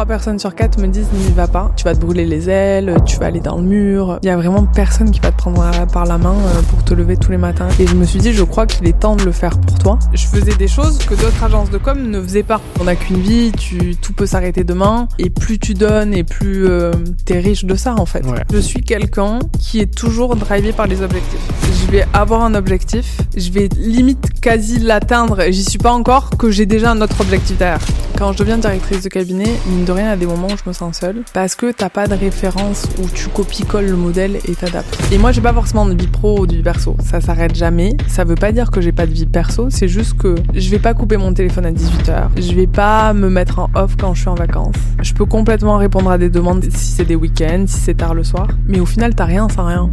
[0.00, 2.96] Trois personnes sur quatre me disent n'y va pas, tu vas te brûler les ailes,
[3.04, 4.18] tu vas aller dans le mur.
[4.22, 6.94] Il y a vraiment personne qui va te prendre par la main euh, pour te
[6.94, 7.68] lever tous les matins.
[7.78, 9.98] Et je me suis dit, je crois qu'il est temps de le faire pour toi.
[10.14, 12.62] Je faisais des choses que d'autres agences de com ne faisaient pas.
[12.80, 15.06] On n'a qu'une vie, tu, tout peut s'arrêter demain.
[15.18, 16.92] Et plus tu donnes et plus euh,
[17.26, 18.24] t'es riche de ça en fait.
[18.24, 18.42] Ouais.
[18.50, 21.46] Je suis quelqu'un qui est toujours drivé par les objectifs.
[21.84, 26.50] Je vais avoir un objectif, je vais limite quasi l'atteindre, j'y suis pas encore, que
[26.50, 27.80] j'ai déjà un autre objectif derrière.
[28.16, 30.98] Quand je deviens directrice de cabinet, mine rien, à des moments où je me sens
[30.98, 34.98] seule, parce que t'as pas de référence où tu copies-colles le modèle et t'adaptes.
[35.12, 36.96] Et moi, j'ai pas forcément de vie pro ou de vie perso.
[37.04, 37.96] Ça s'arrête jamais.
[38.08, 40.78] Ça veut pas dire que j'ai pas de vie perso, c'est juste que je vais
[40.78, 42.28] pas couper mon téléphone à 18h.
[42.36, 44.76] Je vais pas me mettre en off quand je suis en vacances.
[45.02, 48.24] Je peux complètement répondre à des demandes si c'est des week-ends, si c'est tard le
[48.24, 48.48] soir.
[48.66, 49.90] Mais au final, t'as rien sans rien.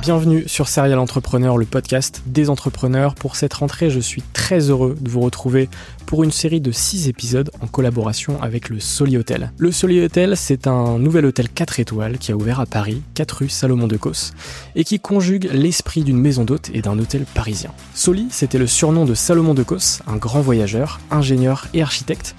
[0.00, 3.14] Bienvenue sur Serial Entrepreneur, le podcast des entrepreneurs.
[3.14, 5.68] Pour cette rentrée, je suis très heureux de vous retrouver
[6.06, 9.52] pour une série de 6 épisodes en collaboration avec le Soli Hotel.
[9.58, 13.30] Le Soli Hotel, c'est un nouvel hôtel 4 étoiles qui a ouvert à Paris, 4
[13.32, 14.32] rue Salomon de Causse,
[14.74, 17.70] et qui conjugue l'esprit d'une maison d'hôte et d'un hôtel parisien.
[17.94, 22.34] Soli, c'était le surnom de Salomon de Causse, un grand voyageur, ingénieur et architecte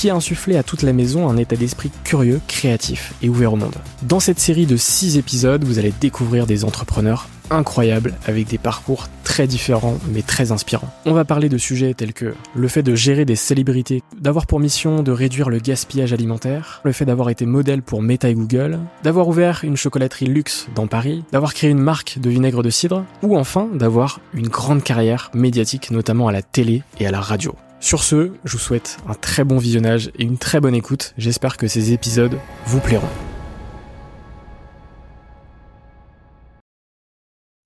[0.00, 3.56] qui a insufflé à toute la maison un état d'esprit curieux, créatif et ouvert au
[3.56, 3.74] monde.
[4.00, 9.08] Dans cette série de 6 épisodes, vous allez découvrir des entrepreneurs incroyables avec des parcours
[9.24, 10.88] très différents mais très inspirants.
[11.04, 14.58] On va parler de sujets tels que le fait de gérer des célébrités, d'avoir pour
[14.58, 18.78] mission de réduire le gaspillage alimentaire, le fait d'avoir été modèle pour Meta et Google,
[19.02, 23.04] d'avoir ouvert une chocolaterie luxe dans Paris, d'avoir créé une marque de vinaigre de cidre,
[23.22, 27.54] ou enfin d'avoir une grande carrière médiatique notamment à la télé et à la radio.
[27.80, 31.14] Sur ce, je vous souhaite un très bon visionnage et une très bonne écoute.
[31.16, 33.08] J'espère que ces épisodes vous plairont.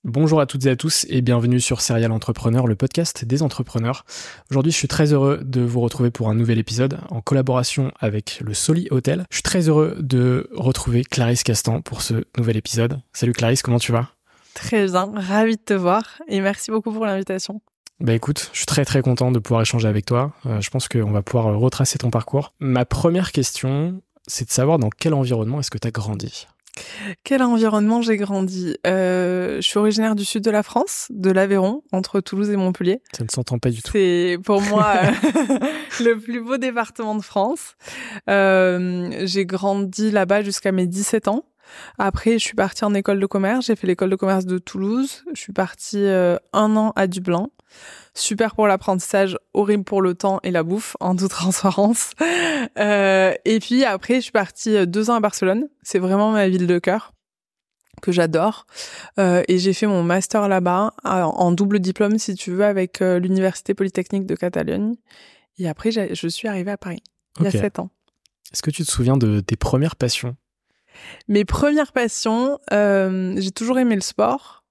[0.05, 4.05] Bonjour à toutes et à tous et bienvenue sur Serial Entrepreneur, le podcast des entrepreneurs.
[4.51, 8.41] Aujourd'hui, je suis très heureux de vous retrouver pour un nouvel épisode en collaboration avec
[8.41, 9.25] le Soli Hotel.
[9.31, 13.01] Je suis très heureux de retrouver Clarisse Castan pour ce nouvel épisode.
[13.13, 14.11] Salut Clarisse, comment tu vas?
[14.55, 17.61] Très bien, ravi de te voir et merci beaucoup pour l'invitation.
[18.01, 20.33] Bah écoute, je suis très très content de pouvoir échanger avec toi.
[20.47, 22.53] Euh, je pense qu'on va pouvoir euh, retracer ton parcours.
[22.59, 26.47] Ma première question, c'est de savoir dans quel environnement est-ce que tu as grandi?
[27.23, 28.77] Quel environnement j'ai grandi?
[28.87, 33.01] Euh, Je suis originaire du sud de la France, de l'Aveyron, entre Toulouse et Montpellier.
[33.17, 33.93] Ça ne s'entend pas du tout.
[33.93, 34.95] C'est pour moi
[36.01, 37.77] le plus beau département de France.
[38.29, 41.45] Euh, j'ai grandi là-bas jusqu'à mes 17 ans.
[41.99, 43.67] Après, je suis partie en école de commerce.
[43.67, 45.25] J'ai fait l'école de commerce de Toulouse.
[45.35, 47.49] Je suis partie euh, un an à Dublin.
[48.15, 52.13] Super pour l'apprentissage, horrible pour le temps et la bouffe, en toute transparence.
[52.79, 55.69] Euh, et puis après, je suis partie deux ans à Barcelone.
[55.83, 57.13] C'est vraiment ma ville de cœur
[58.03, 58.67] que j'adore.
[59.19, 63.19] Euh, et j'ai fait mon master là-bas en double diplôme, si tu veux, avec euh,
[63.19, 64.95] l'Université Polytechnique de Catalogne.
[65.59, 67.03] Et après, je suis arrivée à Paris,
[67.39, 67.91] il y a sept ans.
[68.53, 70.37] Est-ce que tu te souviens de tes premières passions?
[71.29, 74.64] Mes premières passions, euh, j'ai toujours aimé le sport.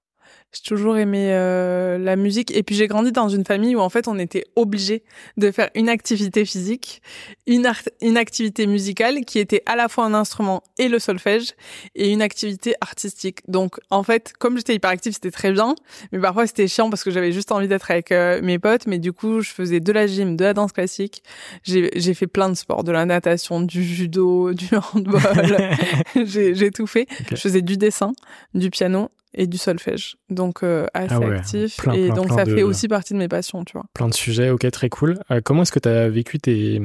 [0.54, 2.56] J'ai toujours aimé euh, la musique.
[2.56, 5.02] Et puis j'ai grandi dans une famille où en fait on était obligé
[5.36, 7.02] de faire une activité physique,
[7.46, 7.70] une,
[8.00, 11.54] une activité musicale qui était à la fois un instrument et le solfège
[11.94, 13.40] et une activité artistique.
[13.48, 15.74] Donc en fait, comme j'étais hyperactive, c'était très bien,
[16.12, 18.98] mais parfois c'était chiant parce que j'avais juste envie d'être avec euh, mes potes, mais
[18.98, 21.22] du coup je faisais de la gym, de la danse classique,
[21.64, 25.76] j'ai fait plein de sports, de la natation, du judo, du handball,
[26.24, 27.06] j'ai tout fait.
[27.30, 28.12] Je faisais du dessin,
[28.54, 30.16] du piano et du solfège.
[30.30, 31.80] Donc euh, assez ah actif.
[31.92, 33.84] et donc ça fait aussi partie de mes passions, tu vois.
[33.94, 35.18] Plein de sujets, ok, très cool.
[35.30, 36.80] Euh, comment est-ce que tu as vécu tes,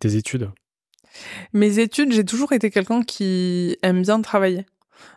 [0.00, 0.50] tes études?
[1.52, 4.66] Mes études, j'ai toujours été quelqu'un qui aime bien travailler.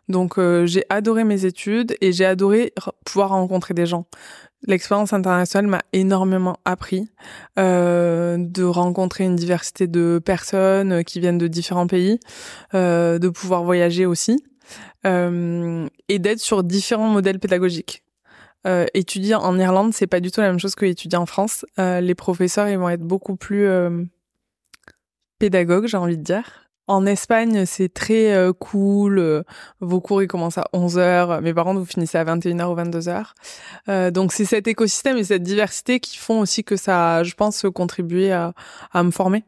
[0.10, 2.74] Donc euh, j'ai adoré mes études et j'ai adoré
[3.06, 4.06] pouvoir rencontrer des gens.
[4.66, 7.08] L'expérience internationale m'a énormément appris
[7.58, 12.20] de rencontrer une diversité de personnes qui viennent de différents pays,
[12.74, 14.57] de pouvoir voyager aussi euh,
[15.06, 18.04] et d'être sur différents modèles pédagogiques.
[18.68, 21.66] Euh, étudier en Irlande, c'est pas du tout la même chose que étudier en France.
[21.80, 24.04] Euh, les professeurs, ils vont être beaucoup plus euh,
[25.40, 26.44] pédagogues, j'ai envie de dire.
[26.88, 29.44] En Espagne, c'est très euh, cool.
[29.80, 31.42] Vos cours, ils commencent à 11h.
[31.42, 34.12] Mes parents, vous finissez à 21h ou 22h.
[34.12, 38.32] donc, c'est cet écosystème et cette diversité qui font aussi que ça, je pense, contribuer
[38.32, 38.54] à
[38.96, 39.44] me former.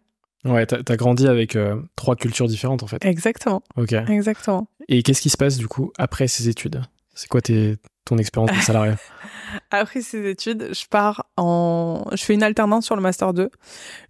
[0.45, 3.03] Ouais, t'as as grandi avec euh, trois cultures différentes en fait.
[3.03, 3.61] Exactement.
[3.75, 3.93] Ok.
[3.93, 4.67] Exactement.
[4.87, 6.81] Et qu'est-ce qui se passe du coup après ces études?
[7.13, 7.75] C'est quoi tes,
[8.05, 8.93] ton expérience de salarié?
[9.71, 13.49] Après ces études, je pars en, je fais une alternance sur le master 2.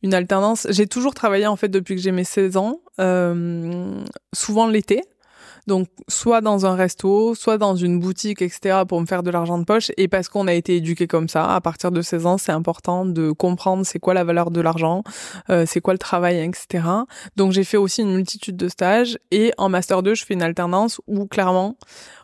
[0.04, 0.68] Une alternance.
[0.70, 4.04] J'ai toujours travaillé en fait depuis que j'ai mes 16 ans, euh,
[4.34, 5.02] souvent l'été.
[5.70, 9.60] Donc, soit dans un resto, soit dans une boutique, etc., pour me faire de l'argent
[9.60, 9.92] de poche.
[9.98, 13.06] Et parce qu'on a été éduqué comme ça, à partir de 16 ans, c'est important
[13.06, 15.04] de comprendre c'est quoi la valeur de l'argent,
[15.52, 16.84] euh, c'est quoi le travail, etc.
[17.36, 19.20] Donc, j'ai fait aussi une multitude de stages.
[19.30, 21.76] Et en Master 2, je fais une alternance où, clairement,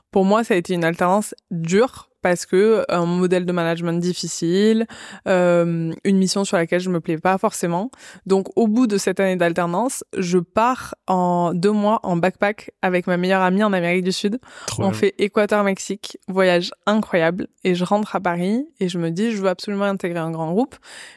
[0.10, 4.00] pour moi, ça a été une alternance dure parce que euh, un modèle de management
[4.00, 4.88] difficile,
[5.28, 7.92] euh, une mission sur laquelle je me plais pas forcément.
[8.26, 13.06] Donc au bout de cette année d'alternance, je pars en deux mois en backpack avec
[13.06, 14.40] ma meilleure amie en Amérique du Sud.
[14.80, 19.44] On fait Équateur-Mexique, voyage incroyable, et je rentre à Paris et je me dis je
[19.44, 20.76] veux absolument intégrer un grand groupe.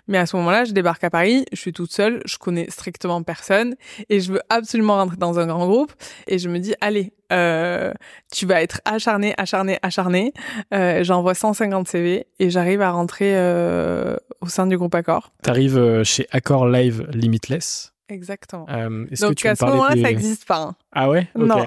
[0.08, 3.22] Mais à ce moment-là, je débarque à Paris, je suis toute seule, je connais strictement
[3.22, 3.76] personne
[4.10, 5.94] et je veux absolument rentrer dans un grand groupe.
[6.26, 7.92] Et je me dis allez, euh,
[8.32, 10.32] tu vas être acharné, acharné, acharné.
[10.72, 15.32] Euh, J'envoie 150 CV et j'arrive à rentrer euh, au sein du groupe Accor.
[15.42, 17.92] T'arrives euh, chez Accor Live Limitless.
[18.10, 18.64] Exactement.
[18.70, 20.62] Euh, Donc que tu à ce moment-là, ça n'existe pas.
[20.62, 20.76] Hein.
[20.92, 21.28] Ah ouais?
[21.36, 21.66] Non.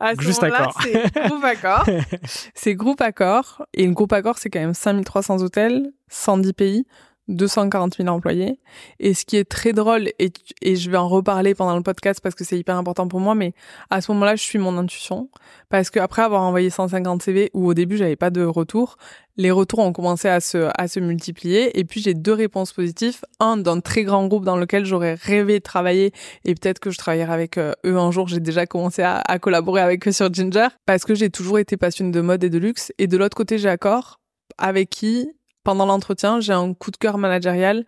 [0.00, 1.84] À ce Juste moment-là, c'est groupe Accor.
[2.54, 3.64] c'est groupe Accor.
[3.72, 6.86] Et le groupe Accor, c'est quand même 5300 hôtels, 110 pays.
[7.28, 8.60] 240 000 employés.
[9.00, 10.32] Et ce qui est très drôle, et,
[10.62, 13.34] et je vais en reparler pendant le podcast parce que c'est hyper important pour moi,
[13.34, 13.52] mais
[13.90, 15.28] à ce moment-là, je suis mon intuition.
[15.68, 18.96] Parce que après avoir envoyé 150 CV, où au début, j'avais pas de retour,
[19.36, 21.78] les retours ont commencé à se, à se multiplier.
[21.78, 23.20] Et puis, j'ai deux réponses positives.
[23.40, 26.12] Un, d'un très grand groupe dans lequel j'aurais rêvé de travailler,
[26.44, 28.28] et peut-être que je travaillerai avec euh, eux un jour.
[28.28, 32.12] J'ai déjà commencé à, collaborer avec eux sur Ginger, parce que j'ai toujours été passionnée
[32.12, 32.92] de mode et de luxe.
[32.98, 34.20] Et de l'autre côté, j'ai Accor,
[34.58, 35.28] avec qui
[35.66, 37.86] pendant l'entretien, j'ai un coup de cœur managérial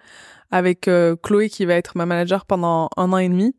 [0.51, 3.55] avec euh, Chloé qui va être ma manager pendant un an et demi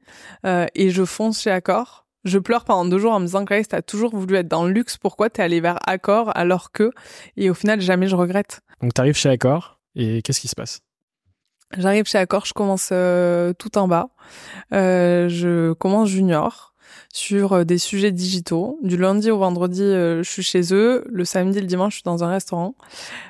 [0.46, 2.06] euh, et je fonce chez Accor.
[2.26, 4.74] Je pleure pendant deux jours en me disant Grace, t'as toujours voulu être dans le
[4.74, 6.92] luxe, pourquoi t'es allée vers Accor alors que
[7.38, 8.60] et au final jamais je regrette.
[8.82, 10.82] Donc t'arrives chez Accor et qu'est-ce qui se passe?
[11.78, 14.10] J'arrive chez Accor, je commence euh, tout en bas.
[14.72, 16.69] je commence junior
[17.14, 18.78] sur euh, des sujets digitaux.
[18.84, 21.04] Du lundi au vendredi, euh, je suis chez eux.
[21.10, 22.76] Le samedi le dimanche, je suis dans un restaurant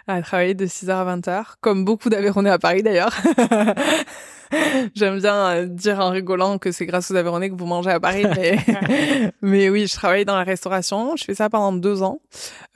[0.07, 3.15] à travailler de 6h à 20h, comme beaucoup d'Aveyronais à Paris d'ailleurs.
[4.95, 7.99] J'aime bien euh, dire en rigolant que c'est grâce aux Aveyronais que vous mangez à
[7.99, 8.57] Paris, mais,
[9.41, 11.15] mais oui, je travaille dans la restauration.
[11.15, 12.19] Je fais ça pendant deux ans.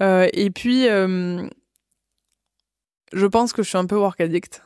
[0.01, 1.47] Euh, et puis, je
[3.25, 4.61] pense que je suis un peu work addict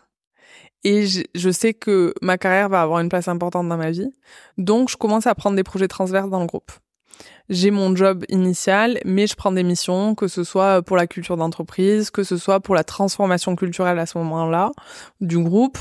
[0.84, 4.10] et je, sais que ma carrière va avoir une place importante dans ma vie.
[4.58, 6.72] Donc, je commence à prendre des projets transverses dans le groupe.
[7.50, 11.38] J'ai mon job initial, mais je prends des missions, que ce soit pour la culture
[11.38, 14.72] d'entreprise, que ce soit pour la transformation culturelle à ce moment-là
[15.22, 15.78] du groupe.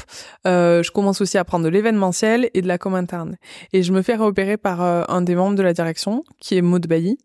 [0.47, 3.37] Euh, je commence aussi à prendre de l'événementiel et de la com interne.
[3.73, 6.63] Et je me fais repérer par euh, un des membres de la direction, qui est
[6.63, 7.19] Maud Bailly,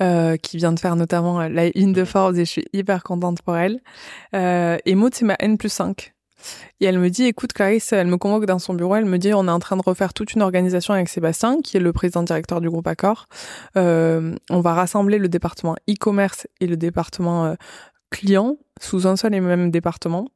[0.00, 3.42] euh, qui vient de faire notamment la une de Forbes et je suis hyper contente
[3.42, 3.80] pour elle.
[4.32, 6.14] Euh, et Maud, c'est ma N plus 5
[6.80, 9.32] Et elle me dit, écoute Clarisse, elle me convoque dans son bureau, elle me dit,
[9.34, 12.22] on est en train de refaire toute une organisation avec Sébastien, qui est le président
[12.22, 13.26] directeur du groupe Accor.
[13.76, 17.54] Euh, on va rassembler le département e-commerce et le département euh,
[18.10, 20.28] client sous un seul et même département.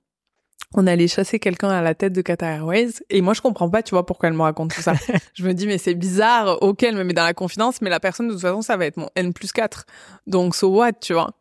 [0.75, 2.92] On allait chasser quelqu'un à la tête de Qatar Airways.
[3.11, 4.94] Et moi je comprends pas tu vois pourquoi elle me raconte tout ça.
[5.35, 8.00] Je me dis mais c'est bizarre ok elle me met dans la confidence mais la
[8.00, 9.85] personne de toute façon ça va être mon N plus 4
[10.26, 11.35] donc so what tu vois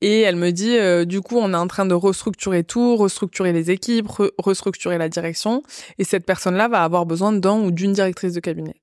[0.00, 3.52] et elle me dit euh, du coup on est en train de restructurer tout restructurer
[3.52, 5.62] les équipes restructurer la direction.
[5.98, 8.76] Et cette personne là va avoir besoin d'un ou d'une directrice de cabinet.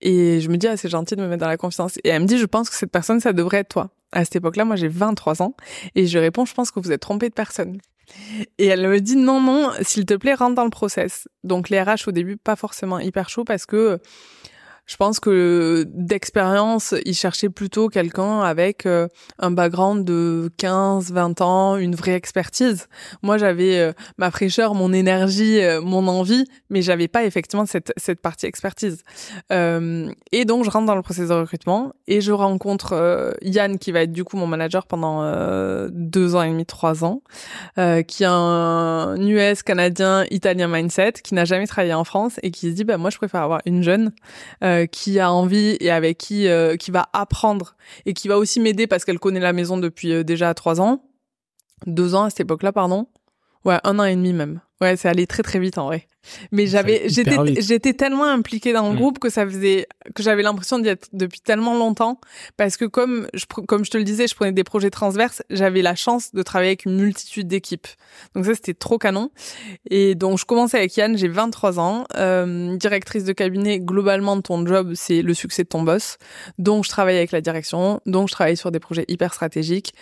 [0.00, 1.98] Et je me dis ah c'est gentil de me mettre dans la confiance.
[2.04, 3.90] Et elle me dit je pense que cette personne ça devrait être toi.
[4.12, 5.54] À cette époque là moi j'ai 23 ans.
[5.94, 7.78] Et je réponds je pense que vous êtes trompé de personne.
[8.58, 11.28] Et elle me dit non, non, s'il te plaît, rentre dans le process.
[11.44, 13.98] Donc les RH au début, pas forcément hyper chaud parce que
[14.88, 19.06] je pense que d'expérience, il cherchait plutôt quelqu'un avec euh,
[19.38, 22.88] un background de 15, 20 ans, une vraie expertise.
[23.22, 27.92] Moi, j'avais euh, ma fraîcheur, mon énergie, euh, mon envie, mais j'avais pas effectivement cette,
[27.98, 29.02] cette partie expertise.
[29.50, 34.02] et donc, je rentre dans le processus de recrutement et je rencontre Yann, qui va
[34.02, 35.22] être du coup mon manager pendant
[35.90, 37.20] deux ans et demi, trois ans,
[38.06, 42.70] qui a un US, canadien, italien mindset, qui n'a jamais travaillé en France et qui
[42.70, 44.12] se dit, bah, moi, je préfère avoir une jeune
[44.82, 48.60] euh, qui a envie et avec qui euh, qui va apprendre et qui va aussi
[48.60, 51.04] m'aider parce qu'elle connaît la maison depuis euh, déjà trois ans,
[51.86, 53.06] deux ans à cette époque-là, pardon.
[53.64, 54.60] Ouais, un an et demi même.
[54.80, 56.06] Ouais, c'est allé très très vite en vrai.
[56.52, 58.98] Mais j'avais, j'étais, j'étais tellement impliquée dans le mm.
[58.98, 62.20] groupe que ça faisait, que j'avais l'impression d'y être depuis tellement longtemps.
[62.56, 65.82] Parce que comme je, comme je te le disais, je prenais des projets transverses, j'avais
[65.82, 67.88] la chance de travailler avec une multitude d'équipes.
[68.34, 69.30] Donc ça, c'était trop canon.
[69.90, 73.80] Et donc, je commençais avec Yann, j'ai 23 ans, euh, directrice de cabinet.
[73.80, 76.18] Globalement, ton job, c'est le succès de ton boss.
[76.58, 78.00] Donc, je travaille avec la direction.
[78.06, 79.92] Donc, je travaille sur des projets hyper stratégiques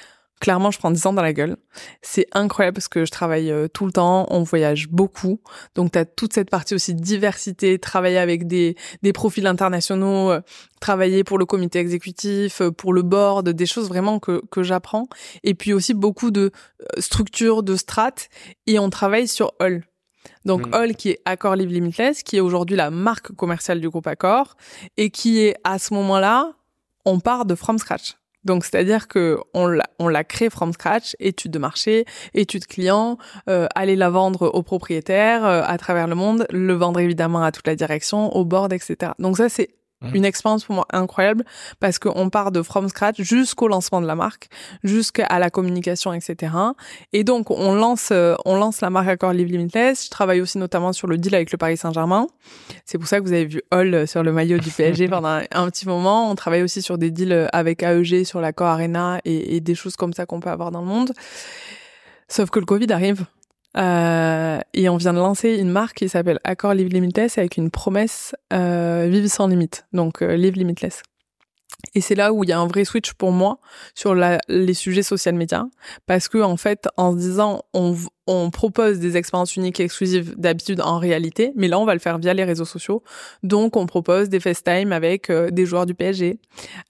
[0.41, 1.57] Clairement, je prends 10 ans dans la gueule.
[2.03, 5.41] C'est incroyable parce que je travaille euh, tout le temps, on voyage beaucoup.
[5.75, 10.41] Donc, tu as toute cette partie aussi diversité, travailler avec des, des profils internationaux, euh,
[10.79, 15.09] travailler pour le comité exécutif, euh, pour le board, des choses vraiment que, que j'apprends.
[15.43, 16.51] Et puis aussi beaucoup de
[16.99, 18.29] structures, de strates.
[18.67, 19.85] Et on travaille sur All.
[20.45, 20.93] Donc mmh.
[20.95, 24.57] qui est Accor Live Limitless, qui est aujourd'hui la marque commerciale du groupe Accor,
[24.97, 26.53] et qui est à ce moment-là,
[27.05, 28.17] on part de from scratch.
[28.47, 33.19] Donc c'est-à-dire que on l'a on l'a créé from scratch, étude de marché, étude client,
[33.51, 37.53] euh, aller la vendre aux propriétaires euh, à travers le monde, le vendre évidemment à
[37.53, 39.13] toute la direction, au board, etc.
[39.19, 39.71] Donc ça c'est
[40.03, 40.15] Mmh.
[40.15, 41.43] Une expérience pour moi incroyable
[41.81, 44.49] parce qu'on part de from scratch jusqu'au lancement de la marque,
[44.85, 46.53] jusqu'à la communication, etc.
[47.15, 50.05] Et donc on lance, euh, on lance la marque Accord Live Limitless.
[50.05, 52.27] Je travaille aussi notamment sur le deal avec le Paris Saint-Germain.
[52.85, 55.71] C'est pour ça que vous avez vu Hall sur le maillot du PSG pendant un
[55.71, 56.31] petit moment.
[56.31, 59.97] On travaille aussi sur des deals avec AEG sur l'accord Arena et, et des choses
[59.97, 61.13] comme ça qu'on peut avoir dans le monde.
[62.29, 63.25] Sauf que le Covid arrive.
[63.79, 67.71] Euh, et on vient de lancer une marque qui s'appelle Accord Live Limitless avec une
[67.71, 71.03] promesse euh, Vive sans limite, donc euh, Live Limitless.
[71.95, 73.59] Et c'est là où il y a un vrai switch pour moi
[73.95, 75.67] sur la, les sujets social media,
[76.07, 80.35] parce que en fait, en se disant, on, on propose des expériences uniques et exclusives
[80.37, 83.03] d'habitude en réalité, mais là on va le faire via les réseaux sociaux.
[83.43, 86.39] Donc on propose des FaceTime avec euh, des joueurs du PSG,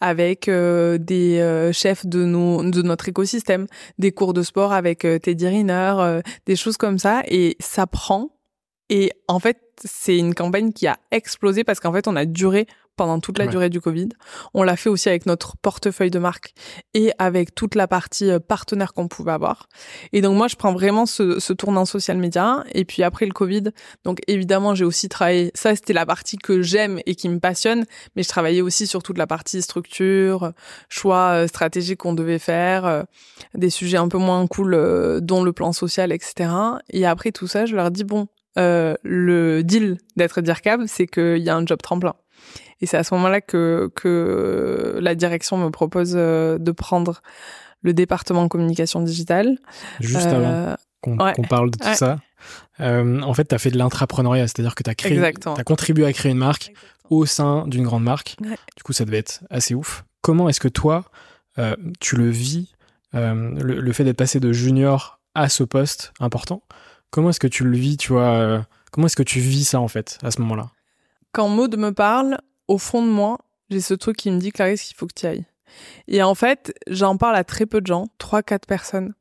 [0.01, 3.67] avec euh, des euh, chefs de nos de notre écosystème,
[3.99, 8.31] des cours de sport avec Teddy Riner, des choses comme ça, et ça prend.
[8.89, 12.67] Et en fait, c'est une campagne qui a explosé parce qu'en fait, on a duré
[12.97, 14.09] pendant toute la durée du Covid.
[14.55, 16.55] On l'a fait aussi avec notre portefeuille de marque
[16.95, 19.69] et avec toute la partie euh, partenaire qu'on pouvait avoir.
[20.13, 22.65] Et donc moi, je prends vraiment ce, ce tournant social media.
[22.73, 23.65] Et puis après le Covid,
[24.05, 25.51] donc évidemment, j'ai aussi travaillé.
[25.55, 27.85] Ça, c'était la partie que j'aime et qui me passionne.
[28.17, 30.53] Mais je travaillais aussi sur toute la partie structure,
[30.89, 33.03] choix euh, stratégiques qu'on devait faire, euh,
[33.55, 36.51] des sujets un peu moins cool, dont le plan social, etc.
[36.91, 41.39] Et après tout ça, je leur dis bon, euh, le deal d'être DIRCAB, c'est qu'il
[41.39, 42.15] y a un job tremplin.
[42.81, 47.23] Et c'est à ce moment-là que, que la direction me propose euh, de prendre
[47.83, 49.59] le département communication digitale.
[50.01, 52.19] Juste avant euh, qu'on parle de tout ça,
[52.81, 56.05] euh, en fait, tu as fait de l'intrapreneuriat, c'est-à-dire que tu as créé, as contribué
[56.05, 56.73] à créer une marque
[57.09, 58.37] au sein d'une grande marque.
[58.41, 60.05] Du coup, ça devait être assez ouf.
[60.21, 61.05] Comment est-ce que toi,
[62.01, 62.75] tu le vis,
[63.13, 66.63] le, le, fait d'être passé de junior à ce poste important?
[67.11, 69.89] Comment est-ce que tu le vis, tu vois Comment est-ce que tu vis ça, en
[69.89, 70.71] fait, à ce moment-là?
[71.37, 73.37] Quand Maud me parle, au fond de moi,
[73.69, 75.45] j'ai ce truc qui me dit, Clarisse, qu'il faut que tu ailles.
[76.09, 79.13] Et en fait, j'en parle à très peu de gens, trois, quatre personnes.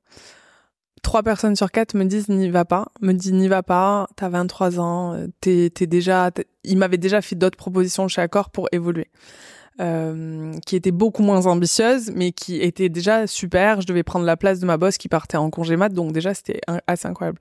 [1.03, 4.29] Trois personnes sur quatre me disent n'y va pas, me disent n'y va pas, t'as
[4.29, 6.31] 23 ans, t'es, t'es déjà,
[6.63, 9.09] il m'avait déjà fait d'autres propositions chez Accor pour évoluer.
[9.81, 13.81] Euh, qui était beaucoup moins ambitieuse, mais qui était déjà super.
[13.81, 16.33] Je devais prendre la place de ma boss qui partait en congé mat, donc déjà
[16.33, 17.39] c'était assez incroyable.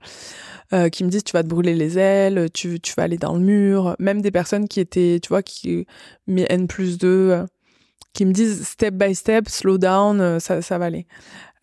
[0.73, 3.33] Euh, qui me disent tu vas te brûler les ailes, tu, tu vas aller dans
[3.33, 3.95] le mur.
[3.99, 5.85] Même des personnes qui étaient, tu vois, qui
[6.27, 7.45] mais N plus 2,
[8.13, 11.07] qui me disent step by step, slow down, ça, ça va aller.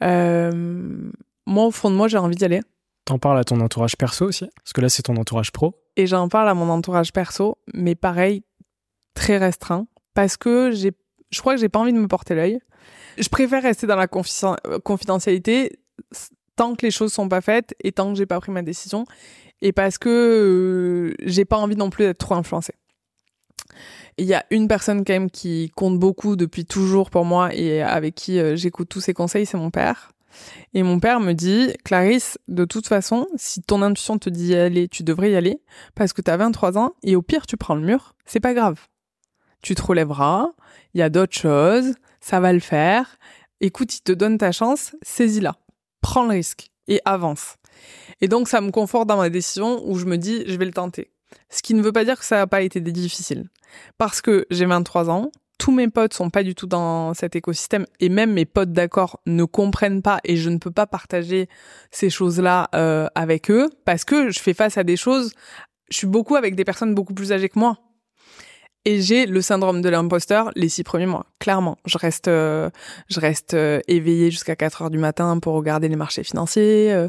[0.00, 2.60] moi, au fond de moi, j'ai envie d'y aller.
[3.04, 4.48] T'en parles à ton entourage perso aussi?
[4.62, 5.74] Parce que là, c'est ton entourage pro.
[5.96, 8.44] Et j'en parle à mon entourage perso, mais pareil,
[9.14, 9.86] très restreint.
[10.14, 10.92] Parce que j'ai,
[11.30, 12.60] je crois que j'ai pas envie de me porter l'œil.
[13.18, 15.78] Je préfère rester dans la confidentialité
[16.56, 19.04] tant que les choses sont pas faites et tant que j'ai pas pris ma décision.
[19.60, 22.74] Et parce que euh, j'ai pas envie non plus d'être trop influencée.
[24.18, 27.80] Il y a une personne quand même qui compte beaucoup depuis toujours pour moi et
[27.80, 30.12] avec qui euh, j'écoute tous ses conseils, c'est mon père.
[30.74, 34.54] Et mon père me dit, Clarisse, de toute façon, si ton intuition te dit y
[34.54, 35.60] aller, tu devrais y aller,
[35.94, 38.54] parce que tu as 23 ans, et au pire, tu prends le mur, c'est pas
[38.54, 38.80] grave.
[39.62, 40.48] Tu te relèveras,
[40.94, 43.16] il y a d'autres choses, ça va le faire.
[43.60, 45.56] Écoute, il te donne ta chance, saisis-la.
[46.00, 47.56] Prends le risque et avance.
[48.20, 50.72] Et donc, ça me conforte dans ma décision où je me dis, je vais le
[50.72, 51.12] tenter.
[51.48, 53.48] Ce qui ne veut pas dire que ça n'a pas été difficile.
[53.98, 57.86] Parce que j'ai 23 ans, tous mes potes sont pas du tout dans cet écosystème
[58.00, 61.48] et même mes potes d'accord ne comprennent pas et je ne peux pas partager
[61.92, 65.32] ces choses-là euh, avec eux parce que je fais face à des choses.
[65.88, 67.78] Je suis beaucoup avec des personnes beaucoup plus âgées que moi.
[68.84, 71.26] Et j'ai le syndrome de l'imposteur les six premiers mois.
[71.38, 72.68] Clairement, je reste, euh,
[73.08, 76.92] je reste euh, éveillée jusqu'à 4 heures du matin pour regarder les marchés financiers.
[76.92, 77.08] Euh,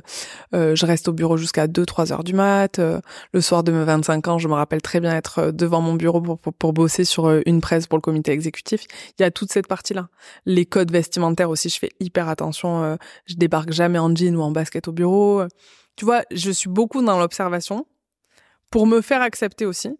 [0.75, 2.79] je reste au bureau jusqu'à 2-3 heures du mat.
[2.79, 6.21] le soir de mes 25 ans, je me rappelle très bien être devant mon bureau
[6.21, 8.85] pour, pour, pour, bosser sur une presse pour le comité exécutif.
[9.17, 10.09] Il y a toute cette partie-là.
[10.45, 12.97] Les codes vestimentaires aussi, je fais hyper attention.
[13.25, 15.41] je débarque jamais en jean ou en basket au bureau.
[15.95, 17.87] Tu vois, je suis beaucoup dans l'observation
[18.69, 19.97] pour me faire accepter aussi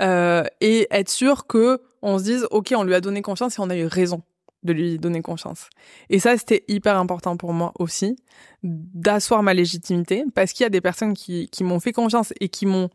[0.00, 3.60] euh, et être sûr que on se dise ok on lui a donné confiance et
[3.60, 4.22] on a eu raison
[4.62, 5.68] de lui donner confiance.
[6.10, 8.16] Et ça c'était hyper important pour moi aussi
[8.62, 12.48] d'asseoir ma légitimité parce qu'il y a des personnes qui, qui m'ont fait confiance et
[12.48, 12.90] qui m'ont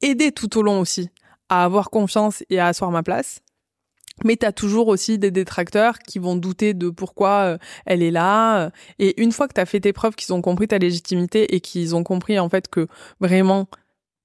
[0.00, 1.10] aidé tout au long aussi
[1.48, 3.40] à avoir confiance et à asseoir ma place.
[4.24, 8.10] Mais tu as toujours aussi des détracteurs qui vont douter de pourquoi euh, elle est
[8.10, 8.70] là.
[8.98, 11.60] Et une fois que tu as fait tes preuves, qu'ils ont compris ta légitimité et
[11.60, 12.86] qu'ils ont compris en fait que
[13.20, 13.66] vraiment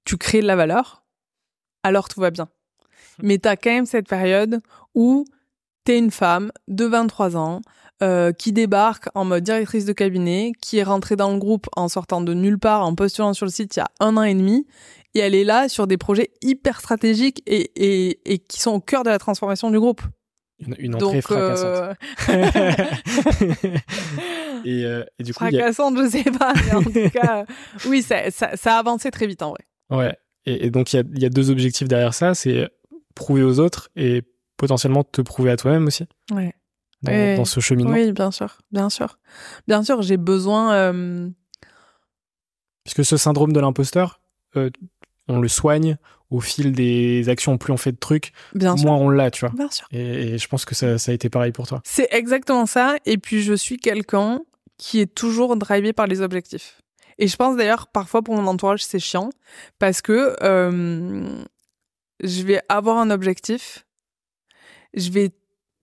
[0.04, 0.97] tu crées de la valeur,
[1.88, 2.48] alors tout va bien.
[3.22, 4.60] Mais tu as quand même cette période
[4.94, 5.24] où
[5.84, 7.60] tu es une femme de 23 ans
[8.02, 11.88] euh, qui débarque en mode directrice de cabinet, qui est rentrée dans le groupe en
[11.88, 14.34] sortant de nulle part, en postulant sur le site il y a un an et
[14.34, 14.66] demi,
[15.14, 18.80] et elle est là sur des projets hyper stratégiques et, et, et qui sont au
[18.80, 20.02] cœur de la transformation du groupe.
[20.60, 21.96] Une, une entrée fracassante.
[22.28, 22.28] Euh,
[24.64, 27.44] et, euh, et, du coup, fracassante, je sais pas, mais en tout cas,
[27.86, 29.64] oui, ça, ça, ça a avancé très vite en vrai.
[29.90, 30.16] Ouais.
[30.48, 32.34] Et, donc, il y a, deux objectifs derrière ça.
[32.34, 32.68] C'est
[33.14, 34.22] prouver aux autres et
[34.56, 36.04] potentiellement te prouver à toi-même aussi.
[36.32, 36.54] Ouais.
[37.02, 37.92] Dans, ce cheminement.
[37.92, 38.58] Oui, bien sûr.
[38.72, 39.18] Bien sûr.
[39.66, 40.74] Bien sûr, j'ai besoin...
[40.74, 41.28] Euh...
[42.84, 44.20] Puisque ce syndrome de l'imposteur,
[44.56, 44.70] euh,
[45.28, 45.96] on le soigne
[46.30, 47.58] au fil des actions.
[47.58, 49.54] Plus on fait de trucs, Bien moins on l'a, tu vois.
[49.54, 49.86] Bien sûr.
[49.92, 51.82] Et, je pense que ça, ça, a été pareil pour toi.
[51.84, 52.96] C'est exactement ça.
[53.04, 54.40] Et puis, je suis quelqu'un
[54.78, 56.80] qui est toujours drivé par les objectifs.
[57.18, 59.30] Et je pense d'ailleurs parfois pour mon entourage c'est chiant
[59.78, 61.44] parce que euh,
[62.20, 63.86] je vais avoir un objectif,
[64.94, 65.32] je vais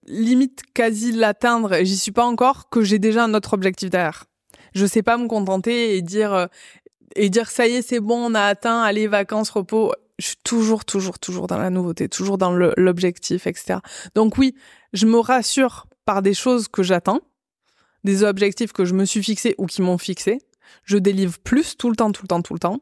[0.07, 4.25] limite quasi l'atteindre et j'y suis pas encore que j'ai déjà un autre objectif derrière.
[4.73, 6.47] Je sais pas me contenter et dire euh,
[7.15, 9.93] et dire ça y est c'est bon on a atteint allez vacances repos.
[10.19, 13.79] Je suis toujours toujours toujours dans la nouveauté, toujours dans l'objectif etc.
[14.15, 14.55] Donc oui
[14.93, 17.19] je me rassure par des choses que j'attends,
[18.05, 20.39] des objectifs que je me suis fixés ou qui m'ont fixé
[20.83, 22.81] je délivre plus tout le temps, tout le temps, tout le temps.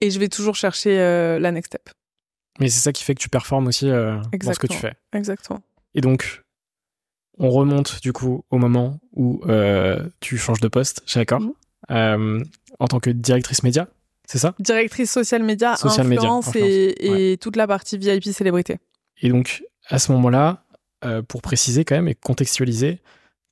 [0.00, 1.88] Et je vais toujours chercher euh, la next step.
[2.60, 4.94] Mais c'est ça qui fait que tu performes aussi euh, dans ce que tu fais.
[5.12, 5.60] Exactement.
[5.94, 6.42] Et donc,
[7.38, 11.40] on remonte du coup au moment où euh, tu changes de poste chez Accor
[11.88, 12.44] mhm.
[12.78, 13.88] en tant que directrice média,
[14.26, 14.54] c'est ça?
[14.58, 18.78] Directrice social média, social influence, et, et toute la partie VIP célébrité.
[19.22, 20.64] Et donc, à ce moment-là,
[21.28, 23.00] pour préciser quand même et contextualiser,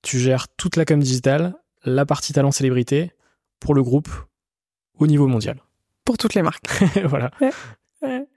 [0.05, 3.13] tu gères toute la com digitale, la partie talent célébrité,
[3.61, 4.09] pour le groupe
[4.99, 5.59] au niveau mondial.
[6.05, 6.67] Pour toutes les marques.
[7.05, 7.31] voilà.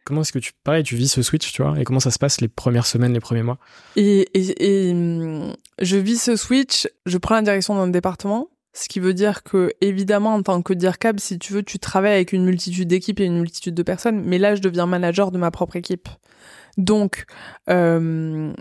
[0.06, 2.20] Comment est-ce que tu, pareil, tu vis ce switch, tu vois, et comment ça se
[2.20, 3.58] passe les premières semaines, les premiers mois?
[3.96, 9.00] Et, et, hum, je vis ce switch, je prends la direction d'un département, ce qui
[9.00, 12.46] veut dire que, évidemment, en tant que DIRCAB, si tu veux, tu travailles avec une
[12.46, 15.76] multitude d'équipes et une multitude de personnes, mais là, je deviens manager de ma propre
[15.76, 16.08] équipe.
[16.78, 17.26] Donc,
[17.70, 18.54] euh,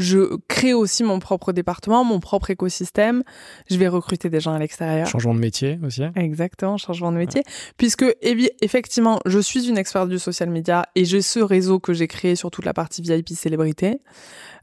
[0.00, 3.22] je crée aussi mon propre département, mon propre écosystème.
[3.70, 5.06] Je vais recruter des gens à l'extérieur.
[5.06, 6.02] Changement de métier aussi.
[6.16, 7.42] Exactement, changement de métier.
[7.76, 12.08] Puisque, effectivement, je suis une experte du social media et j'ai ce réseau que j'ai
[12.08, 14.00] créé sur toute la partie VIP célébrité.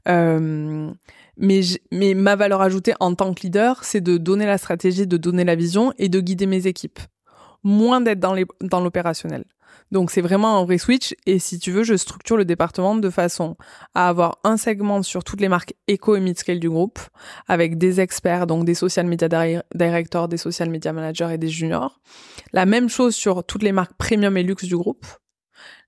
[0.08, 0.90] Euh,
[1.36, 1.60] mais,
[1.92, 5.44] mais ma valeur ajoutée en tant que leader, c'est de donner la stratégie, de donner
[5.44, 6.98] la vision et de guider mes équipes.
[7.62, 9.44] Moins d'être dans l'opérationnel.
[9.90, 11.14] Donc c'est vraiment un vrai switch.
[11.26, 13.56] Et si tu veux, je structure le département de façon
[13.94, 16.98] à avoir un segment sur toutes les marques éco et mid-scale du groupe,
[17.46, 19.28] avec des experts, donc des social media
[19.74, 22.00] directors, des social media managers et des juniors.
[22.52, 25.06] La même chose sur toutes les marques premium et luxe du groupe.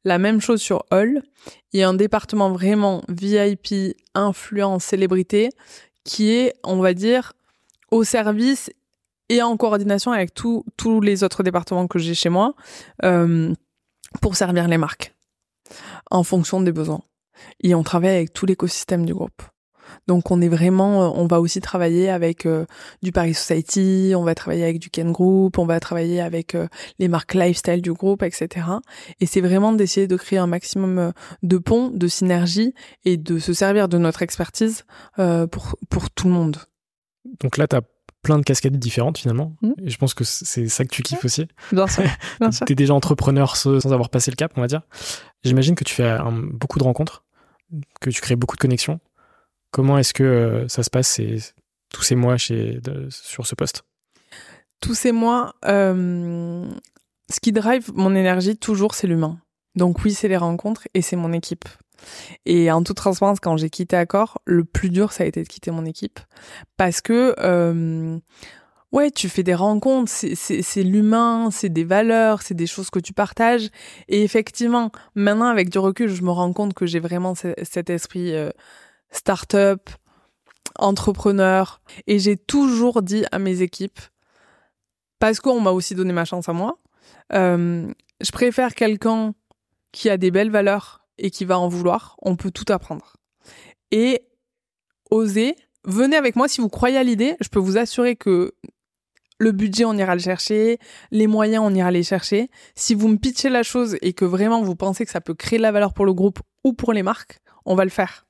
[0.05, 1.23] La même chose sur All.
[1.73, 5.51] Il y a un département vraiment VIP, influence, célébrité,
[6.05, 7.35] qui est, on va dire,
[7.91, 8.71] au service
[9.29, 12.55] et en coordination avec tous les autres départements que j'ai chez moi.
[13.05, 13.53] Euh,
[14.21, 15.15] pour servir les marques
[16.11, 17.03] en fonction des besoins.
[17.63, 19.43] Et on travaille avec tout l'écosystème du groupe.
[20.07, 22.67] Donc on est vraiment, euh, on va aussi travailler avec euh,
[23.03, 26.69] du Paris Society, on va travailler avec du Ken Group, on va travailler avec euh,
[26.99, 28.67] les marques lifestyle du groupe, etc.
[29.21, 33.53] Et c'est vraiment d'essayer de créer un maximum de ponts, de synergie et de se
[33.53, 34.85] servir de notre expertise
[35.17, 36.57] pour pour tout le monde.
[37.41, 37.77] Donc là, tu
[38.23, 39.55] plein de casquettes différentes finalement.
[39.83, 41.49] Et je pense que c'est ça que tu kiffes aussi.
[41.73, 42.05] Bien sûr.
[42.67, 44.83] tu es déjà entrepreneur sans avoir passé le cap, on va dire.
[45.43, 46.19] J'imagine que tu fais
[46.53, 47.25] beaucoup de rencontres,
[48.01, 49.01] que tu crées beaucoup de connexions.
[49.71, 51.21] Comment est-ce que euh, ça se passe
[51.91, 53.85] tous ces mois chez, sur ce poste?
[54.81, 56.69] Tous ces mois, euh,
[57.31, 59.39] ce qui drive mon énergie toujours, c'est l'humain.
[59.77, 61.69] Donc oui, c'est les rencontres et c'est mon équipe.
[62.47, 65.49] Et en toute transparence, quand j'ai quitté Accor, le plus dur, ça a été de
[65.49, 66.21] quitter mon équipe.
[66.77, 68.19] Parce que, euh,
[68.93, 73.13] ouais, tu fais des rencontres, c'est l'humain, c'est des valeurs, c'est des choses que tu
[73.13, 73.71] partages.
[74.09, 78.35] Et effectivement, maintenant, avec du recul, je me rends compte que j'ai vraiment cet esprit
[78.35, 78.51] euh,
[79.11, 79.91] start-up,
[80.79, 81.81] entrepreneur.
[82.07, 84.01] Et j'ai toujours dit à mes équipes,
[85.19, 86.79] parce qu'on m'a aussi donné ma chance à moi,
[87.33, 89.35] euh, je préfère quelqu'un
[89.93, 93.17] qui a des belles valeurs et qui va en vouloir, on peut tout apprendre.
[93.93, 94.23] Et
[95.11, 95.55] oser,
[95.85, 98.55] venez avec moi si vous croyez à l'idée, je peux vous assurer que
[99.39, 100.79] le budget, on ira le chercher,
[101.11, 102.51] les moyens, on ira les chercher.
[102.75, 105.59] Si vous me pitchez la chose et que vraiment vous pensez que ça peut créer
[105.59, 108.27] de la valeur pour le groupe ou pour les marques, on va le faire.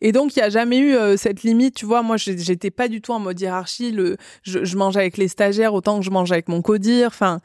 [0.00, 2.02] Et donc, il n'y a jamais eu euh, cette limite, tu vois.
[2.02, 3.94] Moi, j'étais pas du tout en mode hiérarchie.
[4.42, 7.08] Je, je mange avec les stagiaires autant que je mange avec mon codir.
[7.08, 7.40] Enfin,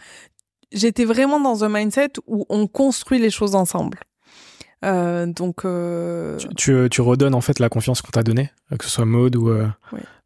[0.72, 4.00] j'étais vraiment dans un mindset où on construit les choses ensemble.
[4.84, 6.38] Euh, donc, euh...
[6.58, 9.50] tu, tu, redonnes en fait la confiance qu'on t'a donnée, que ce soit Maude ou,
[9.50, 9.68] euh,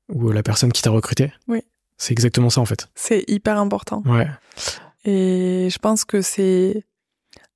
[0.09, 1.33] ou la personne qui t'a recruté.
[1.47, 1.61] Oui.
[1.97, 2.89] C'est exactement ça en fait.
[2.95, 4.03] C'est hyper important.
[4.05, 4.27] Ouais.
[5.05, 6.83] Et je pense que c'est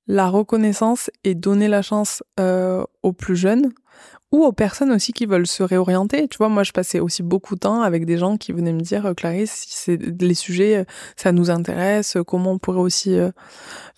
[0.06, 3.70] la reconnaissance et donner la chance euh, aux plus jeunes
[4.32, 6.28] ou aux personnes aussi qui veulent se réorienter.
[6.28, 8.80] Tu vois, moi, je passais aussi beaucoup de temps avec des gens qui venaient me
[8.80, 10.86] dire, Clarisse, si c'est les sujets,
[11.16, 13.18] ça nous intéresse, comment on pourrait aussi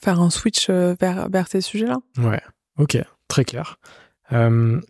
[0.00, 1.98] faire un switch vers, vers ces sujets-là.
[2.16, 2.40] Ouais.
[2.78, 3.78] Ok, très clair.
[4.32, 4.80] Euh,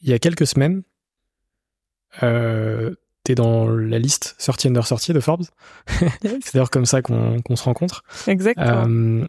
[0.00, 0.82] il y a quelques semaines,
[2.22, 2.94] euh,
[3.24, 5.46] tu es dans la liste sortie under sortie de Forbes.
[6.22, 8.04] c'est d'ailleurs comme ça qu'on se rencontre.
[8.26, 8.86] Exactement.
[8.88, 9.26] Euh,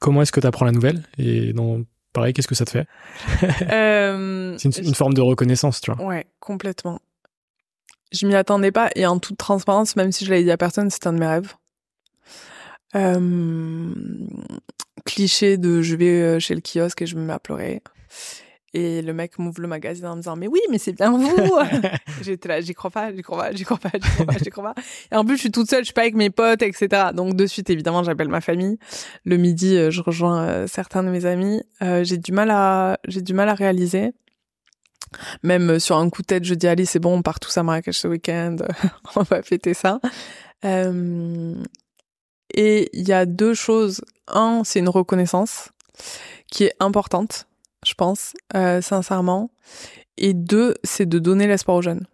[0.00, 1.02] comment est-ce que tu apprends la nouvelle?
[1.18, 1.82] Et dans,
[2.12, 2.86] pareil, qu'est-ce que ça te fait?
[4.58, 6.04] C'est une, forme de reconnaissance, tu vois.
[6.04, 7.00] Ouais, complètement.
[8.12, 10.90] Je m'y attendais pas et en toute transparence, même si je l'avais dit à personne,
[10.90, 11.54] c'était un de mes rêves.
[12.94, 13.94] Euh,
[15.04, 17.82] cliché de je vais euh, chez le kiosque et je me mets à pleurer.
[18.74, 21.58] Et le mec m'ouvre le magazine en me disant mais oui mais c'est bien vous.
[22.22, 24.50] J'étais là j'y crois pas j'y crois pas j'y crois pas j'y crois pas j'y
[24.50, 24.82] crois pas.
[25.10, 27.10] Et en plus je suis toute seule je suis pas avec mes potes etc.
[27.14, 28.78] Donc de suite évidemment j'appelle ma famille.
[29.24, 31.62] Le midi euh, je rejoins certains de mes amis.
[31.80, 34.12] j'ai du mal à j'ai du mal à réaliser.
[35.42, 37.62] Même sur un coup de tête je dis allez c'est bon on part tous à
[37.62, 38.56] Marrakech ce week-end
[39.16, 40.00] on va fêter ça.
[40.64, 41.54] Euh,
[42.54, 44.02] et il y a deux choses.
[44.28, 45.70] Un, c'est une reconnaissance
[46.50, 47.46] qui est importante,
[47.84, 49.50] je pense, euh, sincèrement.
[50.16, 52.06] Et deux, c'est de donner l'espoir aux jeunes.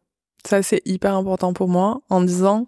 [0.47, 2.67] Ça, c'est hyper important pour moi en disant,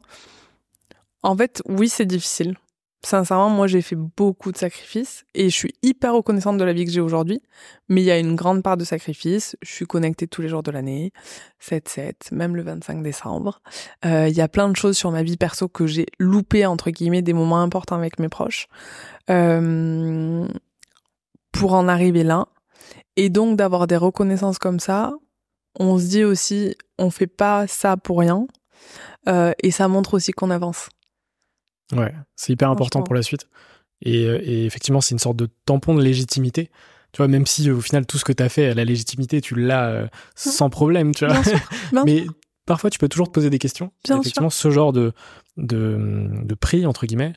[1.22, 2.56] en fait, oui, c'est difficile.
[3.02, 6.84] Sincèrement, moi, j'ai fait beaucoup de sacrifices et je suis hyper reconnaissante de la vie
[6.84, 7.40] que j'ai aujourd'hui.
[7.88, 9.56] Mais il y a une grande part de sacrifices.
[9.62, 11.12] Je suis connectée tous les jours de l'année,
[11.62, 13.62] 7-7, même le 25 décembre.
[14.04, 16.90] Euh, il y a plein de choses sur ma vie perso que j'ai loupé, entre
[16.90, 18.68] guillemets, des moments importants avec mes proches.
[19.30, 20.46] Euh,
[21.52, 22.48] pour en arriver là.
[23.16, 25.12] Et donc, d'avoir des reconnaissances comme ça,
[25.78, 28.46] on se dit aussi, on fait pas ça pour rien.
[29.28, 30.88] Euh, et ça montre aussi qu'on avance.
[31.92, 33.48] Ouais, c'est hyper important pour la suite.
[34.02, 36.70] Et, euh, et effectivement, c'est une sorte de tampon de légitimité.
[37.12, 39.56] Tu vois, même si au final tout ce que tu as fait, la légitimité, tu
[39.56, 41.36] l'as sans problème, tu vois.
[42.04, 42.24] Mais
[42.66, 43.92] parfois tu peux toujours te poser des questions.
[44.08, 45.12] Effectivement, ce genre de,
[45.56, 47.32] de, de prix, entre guillemets,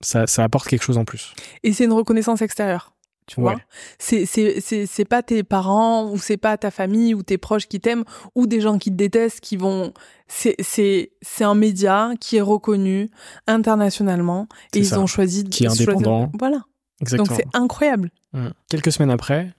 [0.00, 1.34] ça, ça apporte quelque chose en plus.
[1.62, 2.92] Et c'est une reconnaissance extérieure
[3.30, 3.54] tu vois.
[4.00, 7.68] C'est c'est c'est c'est pas tes parents ou c'est pas ta famille ou tes proches
[7.68, 8.02] qui t'aiment
[8.34, 9.94] ou des gens qui te détestent qui vont
[10.26, 13.08] c'est c'est c'est un média qui est reconnu
[13.46, 16.32] internationalement et ils ont choisi qui est indépendant.
[16.40, 16.62] Voilà.
[17.00, 17.28] Exactement.
[17.28, 18.10] Donc c'est incroyable.
[18.32, 18.48] Mmh.
[18.68, 19.54] Quelques semaines après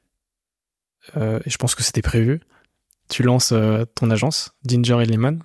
[1.15, 2.41] euh, et je pense que c'était prévu,
[3.09, 5.39] tu lances euh, ton agence Ginger et Lemon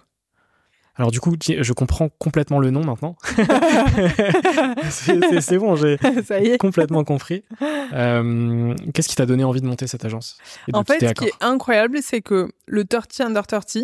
[0.96, 3.16] alors du coup, je comprends complètement le nom maintenant.
[4.90, 5.98] c'est bon, j'ai
[6.58, 7.44] complètement compris.
[7.92, 10.38] Euh, qu'est-ce qui t'a donné envie de monter cette agence
[10.72, 13.78] En fait, ce qui est incroyable, c'est que le 30 Under 30,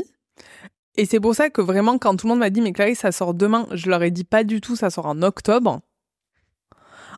[0.96, 3.12] et c'est pour ça que vraiment, quand tout le monde m'a dit, mais Clarisse, ça
[3.12, 5.80] sort demain, je leur ai dit pas du tout, ça sort en octobre.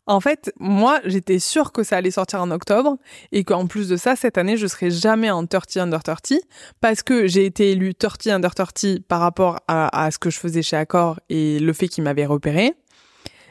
[0.06, 2.98] En fait, moi, j'étais sûre que ça allait sortir en octobre
[3.32, 6.34] et qu'en plus de ça, cette année, je serais jamais en 30 under 30
[6.80, 10.38] parce que j'ai été élue 30 under 30 par rapport à, à ce que je
[10.38, 12.74] faisais chez Accor et le fait qu'ils m'avaient repéré.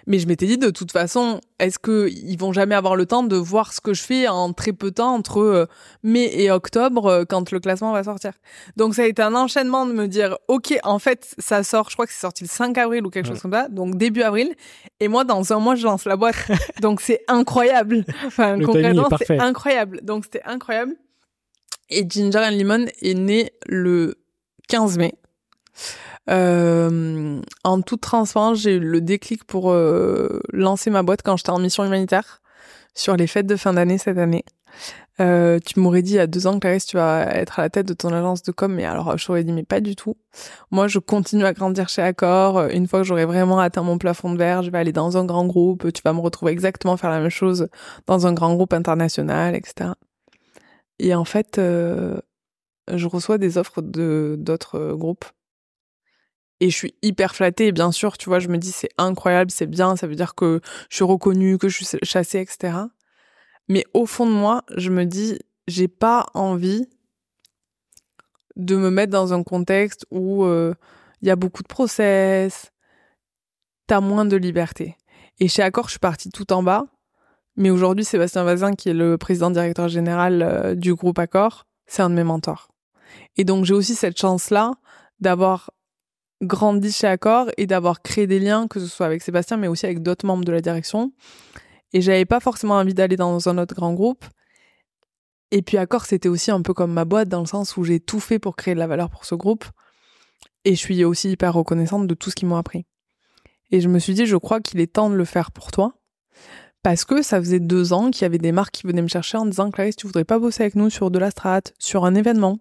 [0.07, 3.23] Mais je m'étais dit de toute façon, est-ce que ils vont jamais avoir le temps
[3.23, 5.65] de voir ce que je fais en très peu de temps entre euh,
[6.03, 8.33] mai et octobre euh, quand le classement va sortir?
[8.75, 11.95] Donc ça a été un enchaînement de me dire OK, en fait, ça sort, je
[11.95, 14.53] crois que c'est sorti le 5 avril ou quelque chose comme ça, donc début avril
[14.99, 16.35] et moi dans un mois je lance la boîte.
[16.81, 18.05] donc c'est incroyable.
[18.25, 20.01] Enfin concrètement, c'est incroyable.
[20.03, 20.95] Donc c'était incroyable.
[21.89, 24.15] Et Ginger and Lemon est né le
[24.67, 25.13] 15 mai.
[26.29, 31.49] Euh, en toute transparence, j'ai eu le déclic pour euh, lancer ma boîte quand j'étais
[31.49, 32.41] en mission humanitaire
[32.95, 34.45] sur les fêtes de fin d'année cette année.
[35.19, 37.69] Euh, tu m'aurais dit il y a deux ans, Clarisse, tu vas être à la
[37.69, 40.17] tête de ton agence de com, mais alors je t'aurais dit mais pas du tout.
[40.71, 42.67] Moi, je continue à grandir chez Accor.
[42.71, 45.25] Une fois que j'aurai vraiment atteint mon plafond de verre, je vais aller dans un
[45.25, 45.91] grand groupe.
[45.93, 47.67] Tu vas me retrouver exactement faire la même chose
[48.07, 49.91] dans un grand groupe international, etc.
[50.99, 52.19] Et en fait, euh,
[52.91, 55.25] je reçois des offres de d'autres groupes
[56.59, 57.71] et je suis hyper flattée.
[57.71, 60.61] Bien sûr, tu vois, je me dis c'est incroyable, c'est bien, ça veut dire que
[60.89, 62.77] je suis reconnue, que je suis chassée, etc.
[63.67, 66.87] Mais au fond de moi, je me dis j'ai pas envie
[68.55, 70.73] de me mettre dans un contexte où euh,
[71.21, 72.71] il y a beaucoup de process,
[73.87, 74.97] t'as moins de liberté.
[75.39, 76.85] Et chez Accor, je suis partie tout en bas.
[77.55, 82.01] Mais aujourd'hui, Sébastien Vazin, qui est le président directeur général euh, du groupe Accor, c'est
[82.01, 82.69] un de mes mentors.
[83.37, 84.71] Et donc, j'ai aussi cette chance-là
[85.19, 85.71] d'avoir
[86.43, 89.85] grandi chez Accor et d'avoir créé des liens, que ce soit avec Sébastien, mais aussi
[89.85, 91.11] avec d'autres membres de la direction.
[91.93, 94.25] Et j'avais pas forcément envie d'aller dans un autre grand groupe.
[95.51, 97.99] Et puis Accor, c'était aussi un peu comme ma boîte, dans le sens où j'ai
[97.99, 99.65] tout fait pour créer de la valeur pour ce groupe.
[100.65, 102.85] Et je suis aussi hyper reconnaissante de tout ce qu'ils m'ont appris.
[103.71, 105.93] Et je me suis dit, je crois qu'il est temps de le faire pour toi.
[106.81, 109.37] Parce que ça faisait deux ans qu'il y avait des marques qui venaient me chercher
[109.37, 112.13] en disant, Clarisse, tu voudrais pas bosser avec nous sur de la strat, sur un
[112.13, 112.59] événement,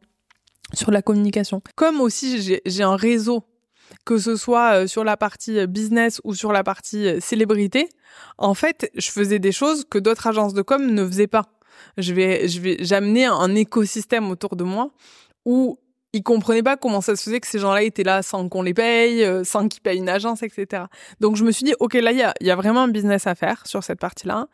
[0.74, 1.60] sur la communication.
[1.74, 3.44] Comme aussi j'ai un réseau
[4.04, 7.88] que ce soit euh, sur la partie euh, business ou sur la partie euh, célébrité,
[8.38, 11.44] en fait, je faisais des choses que d'autres agences de com ne faisaient pas.
[11.98, 14.90] Je vais, je vais, j'amenais un écosystème autour de moi
[15.44, 15.78] où
[16.12, 18.74] ils comprenaient pas comment ça se faisait que ces gens-là étaient là sans qu'on les
[18.74, 20.84] paye, sans qu'ils payent une agence, etc.
[21.20, 23.26] Donc je me suis dit, ok, là il y a, y a vraiment un business
[23.26, 24.48] à faire sur cette partie-là.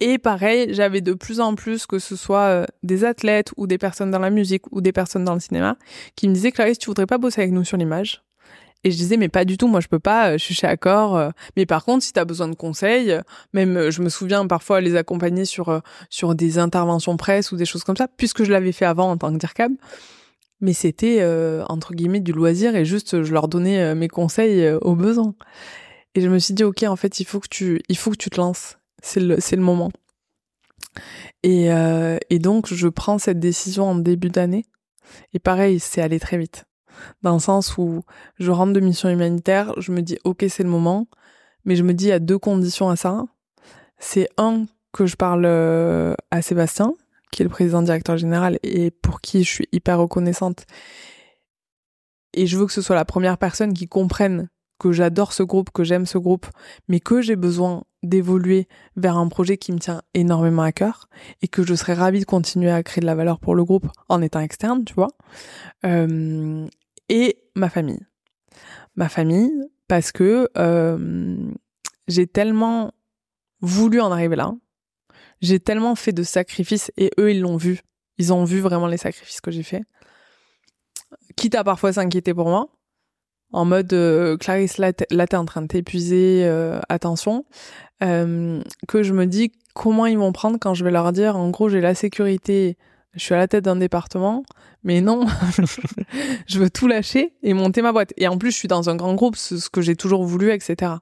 [0.00, 4.10] Et pareil, j'avais de plus en plus, que ce soit des athlètes ou des personnes
[4.10, 5.76] dans la musique ou des personnes dans le cinéma,
[6.14, 8.22] qui me disaient, Clarisse, tu voudrais pas bosser avec nous sur l'image?
[8.84, 10.66] Et je disais, mais pas du tout, moi je peux pas, euh, je suis chez.
[10.66, 11.30] Euh.
[11.56, 13.20] Mais par contre, si tu as besoin de conseils, euh,
[13.52, 17.84] même je me souviens parfois les accompagner sur, sur des interventions presse ou des choses
[17.84, 19.72] comme ça, puisque je l'avais fait avant en tant que DIRCAB.
[20.60, 21.24] Mais c'était,
[21.68, 25.34] entre guillemets, du loisir et juste je leur donnais mes conseils aux besoins.
[26.14, 28.16] Et je me suis dit, ok, en fait, il faut que tu, il faut que
[28.16, 28.78] tu te lances.
[29.02, 29.90] C'est le, c'est le moment.
[31.42, 31.66] Et,
[32.30, 34.64] et donc, je prends cette décision en début d'année.
[35.34, 36.64] Et pareil, c'est allé très vite
[37.22, 38.02] dans le sens où
[38.38, 41.06] je rentre de mission humanitaire, je me dis ok c'est le moment,
[41.64, 43.24] mais je me dis il y a deux conditions à ça.
[43.98, 46.94] C'est un que je parle euh, à Sébastien,
[47.30, 50.66] qui est le président directeur général et pour qui je suis hyper reconnaissante.
[52.34, 55.70] Et je veux que ce soit la première personne qui comprenne que j'adore ce groupe,
[55.70, 56.46] que j'aime ce groupe,
[56.88, 61.08] mais que j'ai besoin d'évoluer vers un projet qui me tient énormément à cœur
[61.40, 63.86] et que je serais ravie de continuer à créer de la valeur pour le groupe
[64.08, 65.10] en étant externe, tu vois.
[65.86, 66.66] Euh,
[67.12, 68.04] et ma famille.
[68.96, 69.52] Ma famille,
[69.86, 71.50] parce que euh,
[72.08, 72.92] j'ai tellement
[73.60, 74.52] voulu en arriver là,
[75.42, 77.80] j'ai tellement fait de sacrifices et eux, ils l'ont vu.
[78.18, 79.84] Ils ont vu vraiment les sacrifices que j'ai faits.
[81.36, 82.68] Quitte à parfois s'inquiéter pour moi,
[83.52, 87.44] en mode euh, Clarisse, là, t'es en train de t'épuiser, euh, attention,
[88.00, 91.68] que je me dis comment ils vont prendre quand je vais leur dire, en gros,
[91.68, 92.78] j'ai la sécurité,
[93.14, 94.42] je suis à la tête d'un département,
[94.84, 95.26] mais non,
[96.46, 98.12] je veux tout lâcher et monter ma boîte.
[98.16, 100.94] Et en plus, je suis dans un grand groupe, ce que j'ai toujours voulu, etc.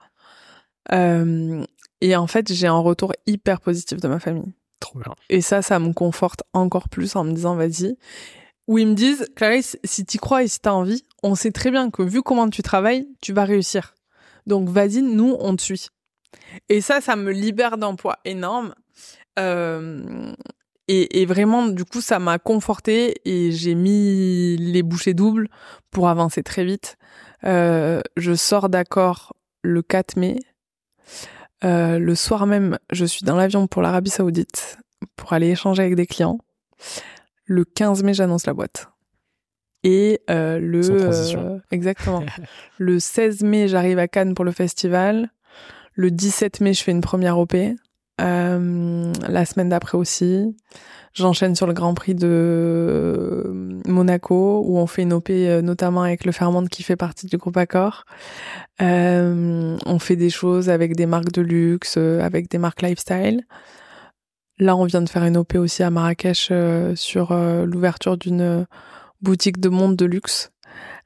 [0.93, 1.65] Euh,
[2.01, 4.53] et en fait, j'ai un retour hyper positif de ma famille.
[4.81, 5.15] Trop bien.
[5.29, 7.97] Et ça, ça me conforte encore plus en me disant, vas-y.
[8.67, 11.53] Où ils me disent, Clarisse, si tu crois et si tu as envie, on sait
[11.53, 13.95] très bien que vu comment tu travailles, tu vas réussir.
[14.47, 15.89] Donc vas-y, nous, on te suit.
[16.69, 18.75] Et ça, ça me libère d'un poids énorme.
[19.39, 20.33] Euh,
[20.93, 25.49] et, vraiment, du coup, ça m'a conforté et j'ai mis les bouchées doubles
[25.93, 26.97] pour avancer très vite.
[27.45, 30.41] Euh, je sors d'accord le 4 mai.
[31.63, 34.79] Euh, le soir même, je suis dans l'avion pour l'Arabie Saoudite
[35.15, 36.39] pour aller échanger avec des clients.
[37.45, 38.89] Le 15 mai, j'annonce la boîte.
[39.85, 42.25] Et euh, le exactement.
[42.79, 45.31] le 16 mai, j'arrive à Cannes pour le festival.
[45.95, 47.55] Le 17 mai, je fais une première OP.
[48.21, 50.55] Euh, la semaine d'après aussi.
[51.13, 56.25] J'enchaîne sur le Grand Prix de Monaco où on fait une OP euh, notamment avec
[56.25, 58.05] le Fairmont qui fait partie du groupe Accor.
[58.81, 63.45] Euh, on fait des choses avec des marques de luxe, euh, avec des marques lifestyle.
[64.59, 66.53] Là, on vient de faire une OP aussi à Marrakech
[66.95, 68.67] sur l'ouverture d'une
[69.23, 70.50] boutique de monde de luxe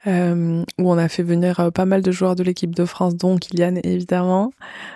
[0.06, 3.16] euh, où on a fait venir euh, pas mal de joueurs de l'équipe de France,
[3.16, 4.52] dont Kylian évidemment,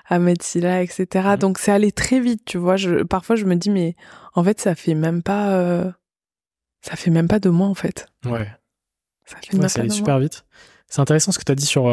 [0.08, 1.06] Ahmed Silla, etc.
[1.14, 1.36] Mhm.
[1.36, 2.76] Donc c'est allé très vite, tu vois.
[2.76, 3.96] Je, parfois je me dis mais
[4.34, 5.90] en fait ça fait même pas, euh,
[6.82, 8.06] ça fait même pas de mois en fait.
[8.24, 8.48] Ouais.
[9.24, 10.44] Ça fait ça allait super vite.
[10.88, 11.90] C'est intéressant ce que tu as dit sur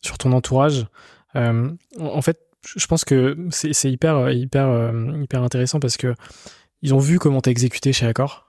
[0.00, 0.86] sur ton entourage.
[1.34, 2.40] en fait,
[2.76, 6.14] je pense que c'est hyper hyper hyper intéressant parce que
[6.82, 8.41] ils ont vu comment t'as exécuté chez Accor.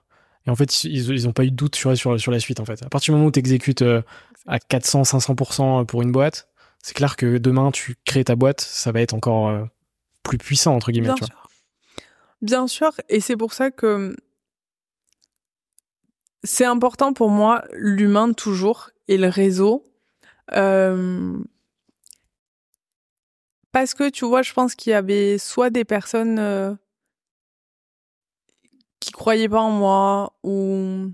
[0.46, 2.64] Et en fait, ils n'ont pas eu de doute sur, sur, sur, la suite, en
[2.64, 2.82] fait.
[2.84, 4.02] À partir du moment où tu exécutes euh,
[4.46, 6.48] à 400, 500% pour une boîte,
[6.82, 9.64] c'est clair que demain, tu crées ta boîte, ça va être encore euh,
[10.22, 11.14] plus puissant, entre guillemets.
[11.14, 11.48] Bien sûr.
[12.42, 14.14] Bien sûr, et c'est pour ça que
[16.42, 19.82] c'est important pour moi, l'humain toujours, et le réseau.
[20.52, 21.38] Euh,
[23.72, 26.83] parce que, tu vois, je pense qu'il y avait soit des personnes qui
[29.14, 31.10] croyaient pas en moi ou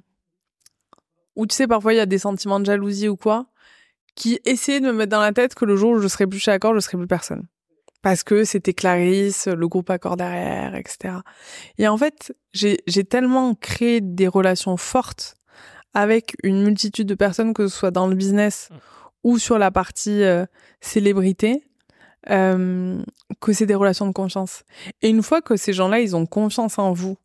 [1.37, 3.47] ou tu sais parfois il y a des sentiments de jalousie ou quoi
[4.15, 6.39] qui essayaient de me mettre dans la tête que le jour où je serai plus
[6.39, 7.47] chez Accor, je serai plus personne.
[8.03, 11.15] Parce que c'était Clarisse, le groupe Accor derrière, etc.
[11.79, 15.37] Et en fait, j'ai tellement créé des relations fortes
[15.95, 18.77] avec une multitude de personnes, que ce soit dans le business mm.
[19.25, 20.47] ou sur la partie euh,
[20.81, 21.65] célébrité,
[22.31, 23.03] euh,
[23.41, 24.65] que c'est des relations de confiance.
[25.03, 27.17] Et une fois que ces gens-là, ils ont confiance en vous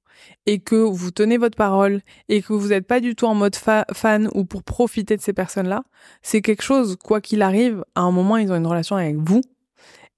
[0.45, 3.55] et que vous tenez votre parole et que vous n'êtes pas du tout en mode
[3.55, 5.83] fan ou pour profiter de ces personnes-là,
[6.21, 9.41] c'est quelque chose, quoi qu'il arrive, à un moment, ils ont une relation avec vous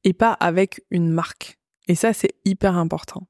[0.03, 1.57] et pas avec une marque.
[1.87, 3.27] Et ça, c'est hyper important.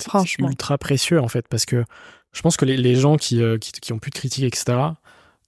[0.00, 0.48] Franchement.
[0.48, 1.84] C'est ultra précieux, en fait, parce que
[2.32, 4.76] je pense que les, gens qui, euh, qui, qui, ont plus de critiques, etc.,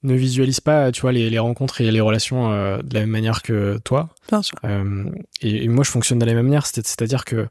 [0.03, 3.11] ne visualisent pas, tu vois, les, les rencontres et les relations euh, de la même
[3.11, 4.11] manière que toi.
[4.29, 4.57] Bien sûr.
[4.65, 5.05] Euh,
[5.41, 7.49] et, et, moi, je fonctionne de la même manière, c'est-à-dire que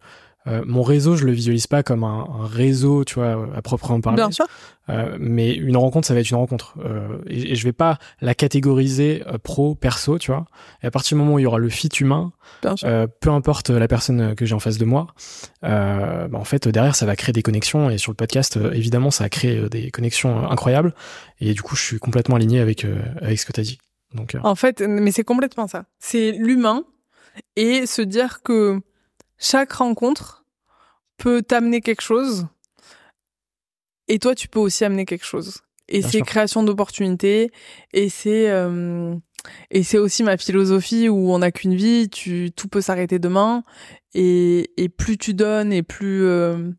[0.48, 4.18] euh, mon réseau, je le visualise pas comme un, réseau, tu vois, à proprement parler.
[4.18, 4.46] Bien sûr.
[4.90, 6.76] Euh, mais une rencontre, ça va être une rencontre.
[6.86, 10.46] Euh, et, et, je vais pas la catégoriser pro, perso, tu vois.
[10.84, 12.32] Et à partir du moment où il y aura le fit humain,
[12.62, 15.08] peu importe la personne que j'ai en face de moi,
[15.64, 17.90] bah, en fait, derrière, ça va créer des connexions.
[17.90, 20.94] Et sur le podcast, évidemment, ça a créé des connexions incroyables.
[21.40, 22.86] Et du coup, je suis complètement aligné avec,
[23.22, 23.80] avec ce que tu as dit.
[24.14, 25.86] Donc, En fait, mais c'est complètement ça.
[26.00, 26.84] C'est l'humain
[27.56, 28.80] et se dire que
[29.38, 30.46] chaque rencontre
[31.18, 32.48] peut t'amener quelque chose
[34.08, 35.62] et toi tu peux aussi amener quelque chose.
[35.88, 37.52] Et c'est création d'opportunités
[37.94, 39.16] et c'est euh,
[39.70, 43.64] et c'est aussi ma philosophie où on n'a qu'une vie, tu tout peut s'arrêter demain
[44.16, 46.72] et, et plus tu donnes et plus euh,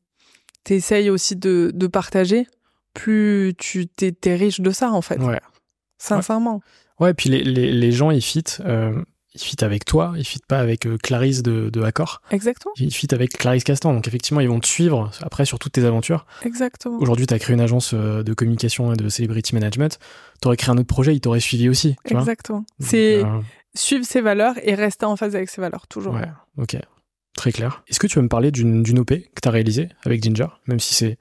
[0.65, 2.49] tu essayes aussi de, de partager,
[2.95, 5.21] plus tu t'es, es riche de ça en fait.
[5.21, 5.41] Ouais.
[5.99, 6.61] Sincèrement.
[6.99, 9.01] Ouais, et puis les, les, les gens ils fit euh,
[9.37, 12.23] il fit avec toi, il fit pas avec euh, Clarisse de, de Accor.
[12.31, 12.73] Exactement.
[12.79, 13.93] Il fit avec Clarisse Castan.
[13.93, 16.27] Donc effectivement, ils vont te suivre après sur toutes tes aventures.
[16.45, 16.99] Exactement.
[16.99, 19.99] Aujourd'hui, tu as créé une agence euh, de communication et de celebrity management.
[20.41, 21.97] Tu aurais créé un autre projet, il t'aurait suivi aussi.
[22.07, 22.65] Tu Exactement.
[22.81, 23.41] C'est euh,
[23.75, 26.15] suivre ses valeurs et rester en phase avec ses valeurs, toujours.
[26.15, 26.77] Ouais, ok.
[27.37, 27.85] Très clair.
[27.89, 30.81] Est-ce que tu veux me parler d'une OP que tu as réalisée avec Ginger, même
[30.81, 31.19] si c'est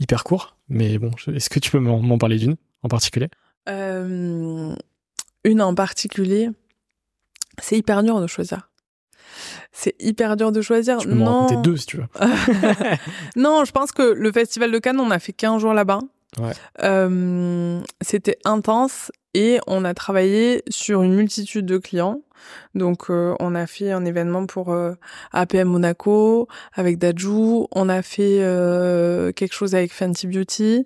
[0.00, 3.28] hyper court, mais bon, est-ce que tu peux m'en parler d'une en particulier?
[3.68, 6.50] Une en particulier?
[7.60, 8.70] C'est hyper dur de choisir.
[9.72, 10.98] C'est hyper dur de choisir.
[10.98, 11.46] Tu peux non.
[11.62, 12.06] deux si tu veux.
[13.36, 16.00] non, je pense que le festival de Cannes, on a fait 15 jours là-bas.
[16.38, 16.52] Ouais.
[16.82, 22.20] Euh, c'était intense et on a travaillé sur une multitude de clients.
[22.74, 24.74] Donc on a fait un événement pour
[25.32, 28.38] APM Monaco avec Dajou, on a fait
[29.34, 30.84] quelque chose avec Fenty Beauty.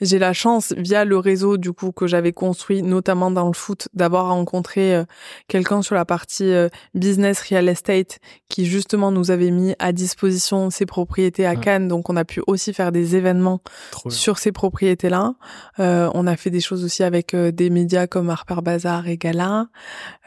[0.00, 3.88] J'ai la chance via le réseau du coup que j'avais construit notamment dans le foot
[3.94, 5.02] d'avoir rencontré
[5.48, 6.52] quelqu'un sur la partie
[6.94, 8.18] business real estate
[8.48, 12.42] qui justement nous avait mis à disposition ses propriétés à Cannes donc on a pu
[12.46, 13.60] aussi faire des événements
[14.08, 15.34] sur ces propriétés-là.
[15.78, 19.16] Euh, on a fait des choses aussi avec euh, des médias comme Harper Bazaar et
[19.16, 19.66] Gala.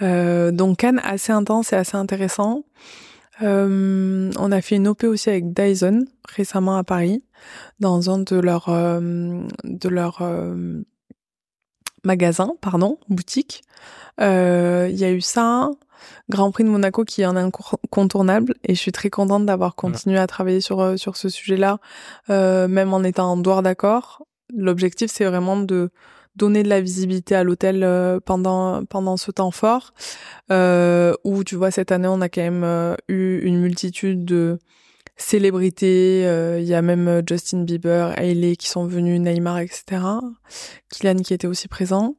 [0.01, 2.63] Euh, donc Cannes assez intense et assez intéressant.
[3.41, 7.23] on a fait une OP aussi avec Dyson récemment à Paris
[7.79, 10.21] dans un de leurs de leurs
[12.03, 13.63] magasins, pardon, boutiques.
[14.19, 15.69] Il y a eu ça.
[16.29, 20.17] Grand Prix de Monaco qui est un incontournable et je suis très contente d'avoir continué
[20.17, 21.79] à travailler sur euh, sur ce sujet-là,
[22.29, 24.25] euh, même en étant en dehors d'accord.
[24.55, 25.91] L'objectif c'est vraiment de
[26.35, 29.93] donner de la visibilité à l'hôtel euh, pendant pendant ce temps fort.
[30.51, 34.59] Euh, où tu vois cette année on a quand même euh, eu une multitude de
[35.15, 36.21] célébrités.
[36.59, 40.01] Il y a même Justin Bieber Hailey qui sont venus Neymar etc
[40.89, 42.15] Kylian qui était aussi présent.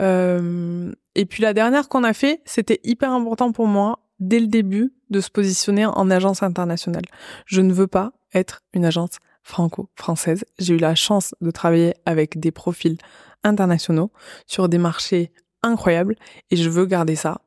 [0.00, 4.46] Euh, et puis la dernière qu'on a fait, c'était hyper important pour moi dès le
[4.46, 7.04] début de se positionner en agence internationale.
[7.46, 9.18] Je ne veux pas être une agence
[9.48, 10.44] franco-française.
[10.58, 12.98] J'ai eu la chance de travailler avec des profils
[13.42, 14.12] internationaux
[14.46, 15.32] sur des marchés
[15.62, 16.16] incroyables
[16.50, 17.40] et je veux garder ça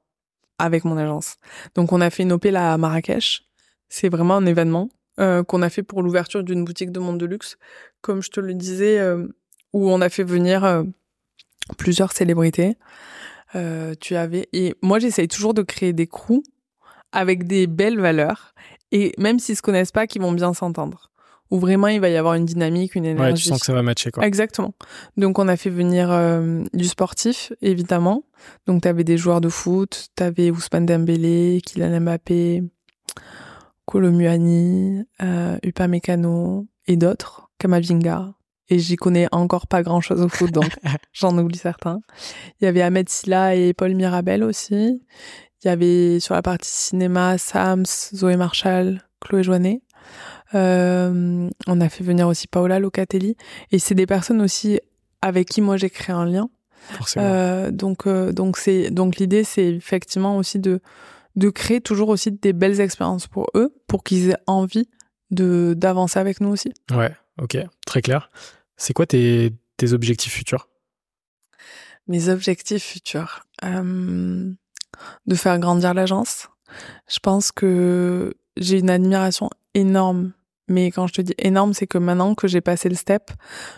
[0.57, 1.37] avec mon agence.
[1.75, 3.43] Donc on a fait une OP là à Marrakech.
[3.87, 4.89] C'est vraiment un événement
[5.19, 7.57] euh, qu'on a fait pour l'ouverture d'une boutique de monde de luxe,
[8.01, 9.27] comme je te le disais, euh,
[9.73, 10.83] où on a fait venir euh,
[11.77, 12.77] plusieurs célébrités.
[13.99, 16.41] Tu avais et moi j'essaye toujours de créer des crews
[17.11, 18.53] avec des belles valeurs
[18.93, 21.10] et même s'ils se connaissent pas, qui vont bien s'entendre.
[21.51, 23.33] Où vraiment il va y avoir une dynamique, une énergie.
[23.33, 24.25] Ouais, tu sens que ça va matcher quoi.
[24.25, 24.73] Exactement.
[25.17, 28.23] Donc on a fait venir euh, du sportif évidemment.
[28.67, 32.63] Donc tu avais des joueurs de foot, tu avais Ousmane Dembélé, Kylian Mbappé,
[33.85, 38.33] Colomuani, euh, Upamecano et d'autres, Kamavinga,
[38.71, 40.69] et j'y connais encore pas grand chose au foot, donc
[41.11, 41.99] j'en oublie certains.
[42.59, 45.03] Il y avait Ahmed Silla et Paul Mirabel aussi.
[45.61, 49.81] Il y avait sur la partie cinéma Sams, Zoé Marshall, Chloé Joannet.
[50.53, 53.35] Euh, on a fait venir aussi Paola Locatelli.
[53.71, 54.79] Et c'est des personnes aussi
[55.21, 56.49] avec qui moi j'ai créé un lien.
[57.17, 60.81] Euh, donc euh, donc c'est donc l'idée c'est effectivement aussi de
[61.35, 64.89] de créer toujours aussi des belles expériences pour eux pour qu'ils aient envie
[65.29, 66.73] de d'avancer avec nous aussi.
[66.91, 68.31] Ouais, ok, très clair.
[68.77, 69.53] C'est quoi tes,
[69.91, 70.67] objectifs futurs?
[72.07, 74.55] Mes objectifs futurs De
[75.35, 76.49] faire grandir l'agence.
[77.07, 80.33] Je pense que j'ai une admiration énorme.
[80.67, 83.31] Mais quand je te dis énorme, c'est que maintenant que j'ai passé le step,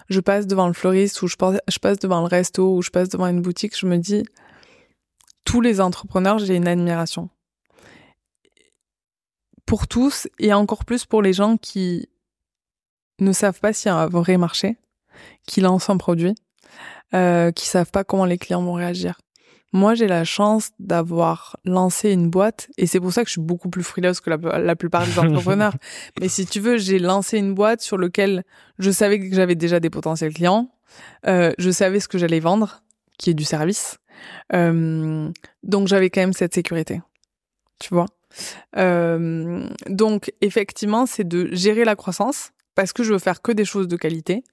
[0.09, 3.27] je passe devant le fleuriste ou je passe, devant le resto ou je passe devant
[3.27, 4.23] une boutique, je me dis,
[5.43, 7.29] tous les entrepreneurs, j'ai une admiration.
[9.65, 12.09] Pour tous et encore plus pour les gens qui
[13.19, 14.77] ne savent pas s'il y a un vrai marché
[15.47, 16.36] qui lancent un produit,
[17.13, 19.19] euh, qui savent pas comment les clients vont réagir.
[19.74, 23.41] Moi, j'ai la chance d'avoir lancé une boîte et c'est pour ça que je suis
[23.41, 25.76] beaucoup plus frileuse que la, plupart des entrepreneurs.
[26.21, 28.43] Mais si tu veux, j'ai lancé une boîte sur laquelle
[28.78, 30.69] je savais que j'avais déjà des potentiels clients,
[31.26, 32.84] euh, je savais ce que j'allais vendre,
[33.17, 33.97] qui est du service.
[34.53, 35.30] Euh,
[35.63, 37.01] donc j'avais quand même cette sécurité,
[37.80, 38.05] tu vois?
[38.78, 43.65] Euh, donc effectivement, c'est de gérer la croissance parce que je veux faire que des
[43.65, 44.43] choses de qualité.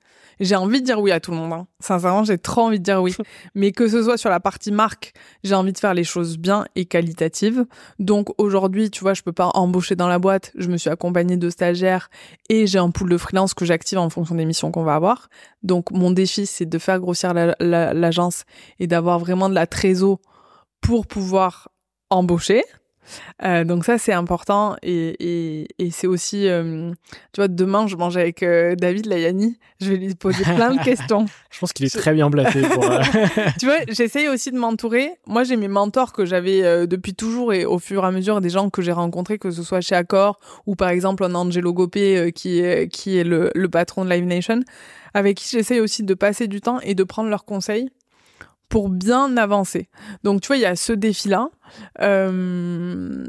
[0.41, 1.53] J'ai envie de dire oui à tout le monde.
[1.53, 1.67] Hein.
[1.81, 3.15] Sincèrement, j'ai trop envie de dire oui.
[3.55, 5.13] Mais que ce soit sur la partie marque,
[5.45, 7.67] j'ai envie de faire les choses bien et qualitatives.
[7.99, 10.51] Donc aujourd'hui, tu vois, je peux pas embaucher dans la boîte.
[10.57, 12.09] Je me suis accompagnée de stagiaires
[12.49, 15.29] et j'ai un pool de freelance que j'active en fonction des missions qu'on va avoir.
[15.63, 18.45] Donc mon défi, c'est de faire grossir l'agence
[18.79, 20.21] et d'avoir vraiment de la trésor
[20.81, 21.69] pour pouvoir
[22.09, 22.65] embaucher.
[23.43, 26.93] Euh, donc ça c'est important et, et, et c'est aussi, euh,
[27.33, 30.81] tu vois, demain je mange avec euh, David Layani, je vais lui poser plein de
[30.85, 31.27] questions.
[31.51, 32.85] je pense qu'il est très bien placé pour.
[33.59, 35.13] tu vois, j'essaye aussi de m'entourer.
[35.27, 38.51] Moi j'ai mes mentors que j'avais depuis toujours et au fur et à mesure des
[38.51, 42.33] gens que j'ai rencontrés, que ce soit chez Accor ou par exemple un Angelo Gopé
[42.35, 44.61] qui est qui est le, le patron de Live Nation,
[45.15, 47.91] avec qui j'essaye aussi de passer du temps et de prendre leurs conseils
[48.71, 49.91] pour bien avancer.
[50.23, 51.51] Donc tu vois, il y a ce défi-là.
[52.01, 53.27] Euh,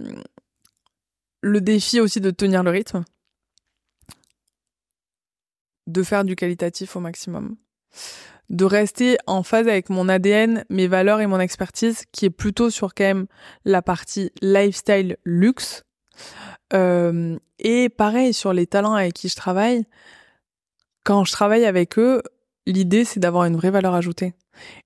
[1.42, 3.04] le défi aussi de tenir le rythme.
[5.88, 7.58] De faire du qualitatif au maximum.
[8.50, 12.70] De rester en phase avec mon ADN, mes valeurs et mon expertise, qui est plutôt
[12.70, 13.26] sur quand même
[13.66, 15.84] la partie lifestyle luxe.
[16.74, 19.86] Euh, et pareil sur les talents avec qui je travaille.
[21.04, 22.22] Quand je travaille avec eux,
[22.66, 24.34] l'idée, c'est d'avoir une vraie valeur ajoutée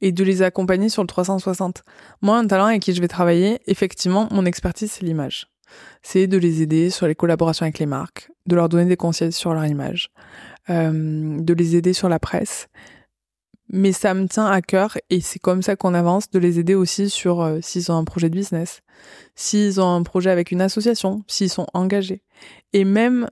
[0.01, 1.83] et de les accompagner sur le 360.
[2.21, 5.47] Moi, un talent avec qui je vais travailler, effectivement, mon expertise, c'est l'image.
[6.03, 9.31] C'est de les aider sur les collaborations avec les marques, de leur donner des conseils
[9.31, 10.09] sur leur image,
[10.69, 12.67] euh, de les aider sur la presse.
[13.69, 16.75] Mais ça me tient à cœur et c'est comme ça qu'on avance, de les aider
[16.75, 18.81] aussi sur euh, s'ils ont un projet de business,
[19.33, 22.21] s'ils ont un projet avec une association, s'ils sont engagés.
[22.73, 23.27] Et même,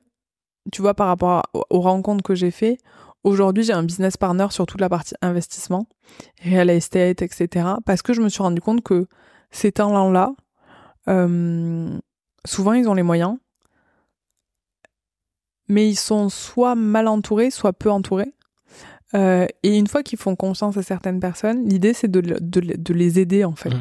[0.72, 2.80] tu vois, par rapport aux rencontres que j'ai fait,
[3.24, 5.88] Aujourd'hui, j'ai un business partner sur toute la partie investissement,
[6.44, 7.68] real estate, etc.
[7.86, 9.08] Parce que je me suis rendu compte que
[9.50, 10.34] ces talents-là,
[11.08, 11.98] euh,
[12.46, 13.38] souvent ils ont les moyens,
[15.70, 18.34] mais ils sont soit mal entourés, soit peu entourés.
[19.16, 22.94] Euh, et une fois qu'ils font confiance à certaines personnes, l'idée c'est de, de, de,
[22.94, 23.80] les aider en fait mmh.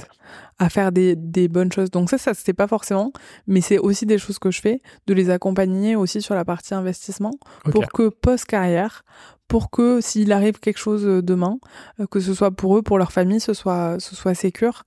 [0.58, 1.90] à faire des, des, bonnes choses.
[1.90, 3.12] Donc ça, ça c'est pas forcément,
[3.46, 6.74] mais c'est aussi des choses que je fais, de les accompagner aussi sur la partie
[6.74, 7.32] investissement
[7.70, 9.04] pour que post carrière,
[9.48, 11.58] pour que s'il arrive quelque chose euh, demain,
[12.00, 14.84] euh, que ce soit pour eux, pour leur famille, ce soit ce soit sécure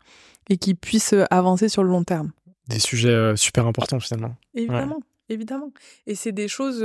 [0.47, 2.31] et qu'ils puissent avancer sur le long terme.
[2.67, 4.35] Des sujets super importants finalement.
[4.53, 5.71] Évidemment, évidemment.
[6.05, 6.83] Et c'est des choses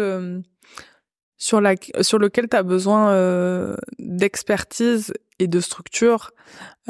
[1.41, 6.32] sur, la, sur lequel tu as besoin euh, d'expertise et de structure.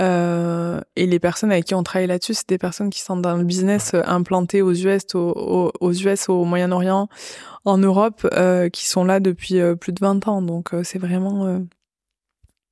[0.01, 3.37] Euh, et les personnes avec qui on travaille là-dessus, c'est des personnes qui sont dans
[3.37, 7.09] le business euh, implanté aux US, au, aux US, au Moyen-Orient,
[7.65, 10.43] en Europe, euh, qui sont là depuis plus de 20 ans.
[10.43, 11.65] Donc c'est vraiment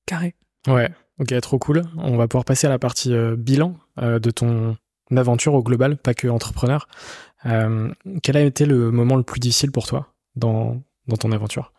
[0.04, 0.34] carré.
[0.66, 1.84] Ouais, ok, trop cool.
[1.96, 4.76] On va pouvoir passer à la partie bilan de ton
[5.14, 6.88] aventure au global, pas que entrepreneur.
[7.44, 11.72] quel a été le moment le plus difficile pour toi dans, dans ton aventure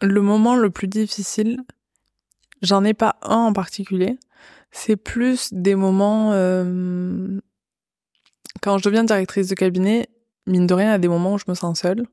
[0.00, 1.62] Le moment le plus difficile,
[2.60, 4.18] j'en ai pas un en particulier.
[4.72, 7.40] C'est plus des moments euh,
[8.62, 10.08] quand je deviens directrice de cabinet,
[10.46, 12.06] mine de rien, à des moments où je me sens seule.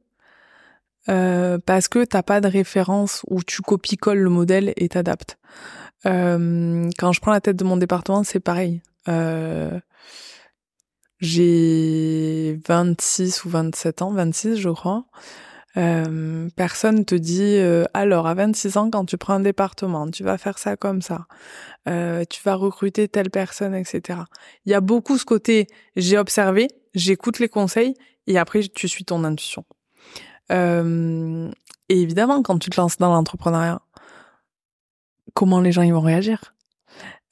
[1.08, 5.38] Euh, parce que t'as pas de référence où tu copies-colles le modèle et t'adaptes.
[6.06, 8.82] Euh, quand je prends la tête de mon département, c'est pareil.
[11.20, 15.06] J'ai 26 ou 27 ans, 26 je crois.
[15.78, 20.24] Euh, personne te dit euh, alors à 26 ans quand tu prends un département, tu
[20.24, 21.28] vas faire ça comme ça,
[21.88, 24.20] euh, tu vas recruter telle personne, etc.
[24.66, 27.94] Il y a beaucoup ce côté j'ai observé, j'écoute les conseils
[28.26, 29.64] et après tu suis ton intuition.
[30.52, 31.52] Euh,
[31.90, 33.82] et évidemment quand tu te lances dans l'entrepreneuriat,
[35.36, 36.56] comment les gens ils vont réagir?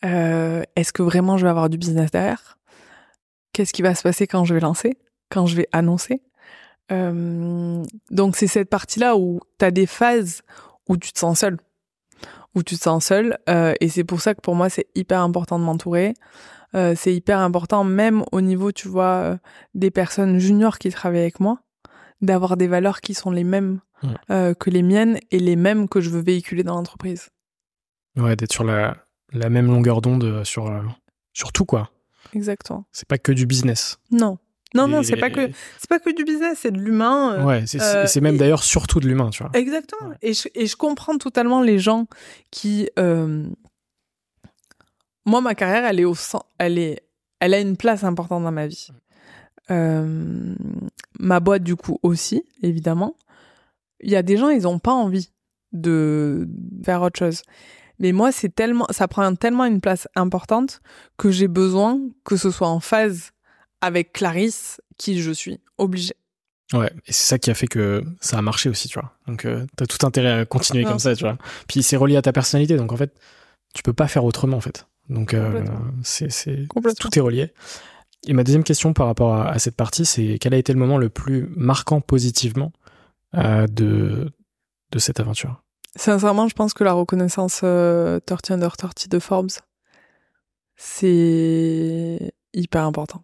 [0.05, 2.57] Euh, Est-ce que vraiment je vais avoir du business derrière?
[3.57, 4.99] Qu'est-ce qui va se passer quand je vais lancer,
[5.31, 6.21] quand je vais annoncer.
[6.91, 10.43] Euh, donc c'est cette partie-là où tu as des phases
[10.87, 11.57] où tu te sens seul,
[12.53, 15.21] où tu te sens seul, euh, et c'est pour ça que pour moi c'est hyper
[15.21, 16.13] important de m'entourer.
[16.75, 19.39] Euh, c'est hyper important même au niveau, tu vois,
[19.73, 21.59] des personnes juniors qui travaillent avec moi,
[22.21, 24.53] d'avoir des valeurs qui sont les mêmes mmh.
[24.53, 27.29] que les miennes et les mêmes que je veux véhiculer dans l'entreprise.
[28.17, 28.97] Ouais, d'être sur la,
[29.33, 30.71] la même longueur d'onde sur,
[31.33, 31.89] sur tout, quoi.
[32.33, 32.85] Exactement.
[32.91, 33.99] C'est pas que du business.
[34.11, 34.37] Non.
[34.73, 37.35] Non, non, c'est pas que c'est pas que du business, c'est de l'humain.
[37.35, 39.51] Euh, ouais, c'est euh, même d'ailleurs surtout de l'humain, tu vois.
[39.53, 40.11] Exactement.
[40.21, 42.07] Et, je, et je comprends totalement les gens
[42.51, 42.89] qui.
[42.99, 43.45] Euh...
[45.25, 46.15] Moi, ma carrière, elle est au
[46.57, 47.03] elle est,
[47.39, 48.89] elle a une place importante dans ma vie.
[49.71, 50.53] Euh...
[51.19, 53.15] Ma boîte, du coup, aussi, évidemment.
[54.01, 55.31] Il y a des gens, ils ont pas envie
[55.71, 56.47] de
[56.83, 57.41] faire autre chose.
[57.99, 60.81] Mais moi, c'est tellement, ça prend tellement une place importante
[61.17, 63.31] que j'ai besoin que ce soit en phase
[63.81, 66.15] avec Clarisse, qui je suis obligée.
[66.73, 69.13] Ouais, et c'est ça qui a fait que ça a marché aussi, tu vois.
[69.27, 71.37] Donc, euh, t'as tout intérêt à continuer comme ça, tu vois.
[71.67, 73.13] Puis c'est relié à ta personnalité, donc en fait,
[73.73, 74.85] tu peux pas faire autrement, en fait.
[75.09, 75.63] Donc, euh,
[76.03, 76.67] c'est, c'est,
[76.99, 77.53] tout est relié.
[78.27, 80.97] Et ma deuxième question par rapport à, cette partie, c'est quel a été le moment
[80.97, 82.73] le plus marquant positivement
[83.35, 84.33] euh, de,
[84.91, 85.63] de cette aventure?
[85.97, 89.51] Sincèrement, je pense que la reconnaissance euh, 30 under 30 de Forbes,
[90.75, 93.23] c'est hyper important.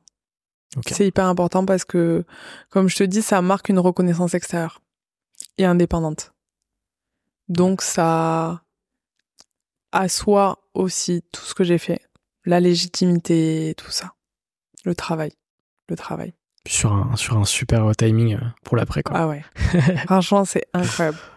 [0.88, 2.26] C'est hyper important parce que,
[2.70, 4.82] comme je te dis, ça marque une reconnaissance extérieure
[5.60, 6.34] et indépendante.
[7.48, 8.64] Donc ça
[9.92, 12.02] assoit aussi tout ce que j'ai fait,
[12.46, 14.14] la légitimité, tout ça,
[14.84, 15.34] le travail,
[15.90, 16.34] le travail.
[16.66, 19.16] Sur un, sur un super timing euh, pour l'après, quoi.
[19.16, 19.44] Ah ouais.
[20.06, 21.20] Franchement, c'est incroyable.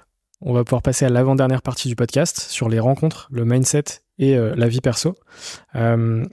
[0.49, 3.83] On va pouvoir passer à l'avant-dernière partie du podcast sur les rencontres, le mindset
[4.21, 5.17] et euh, la vie perso.
[5.75, 6.25] Euh,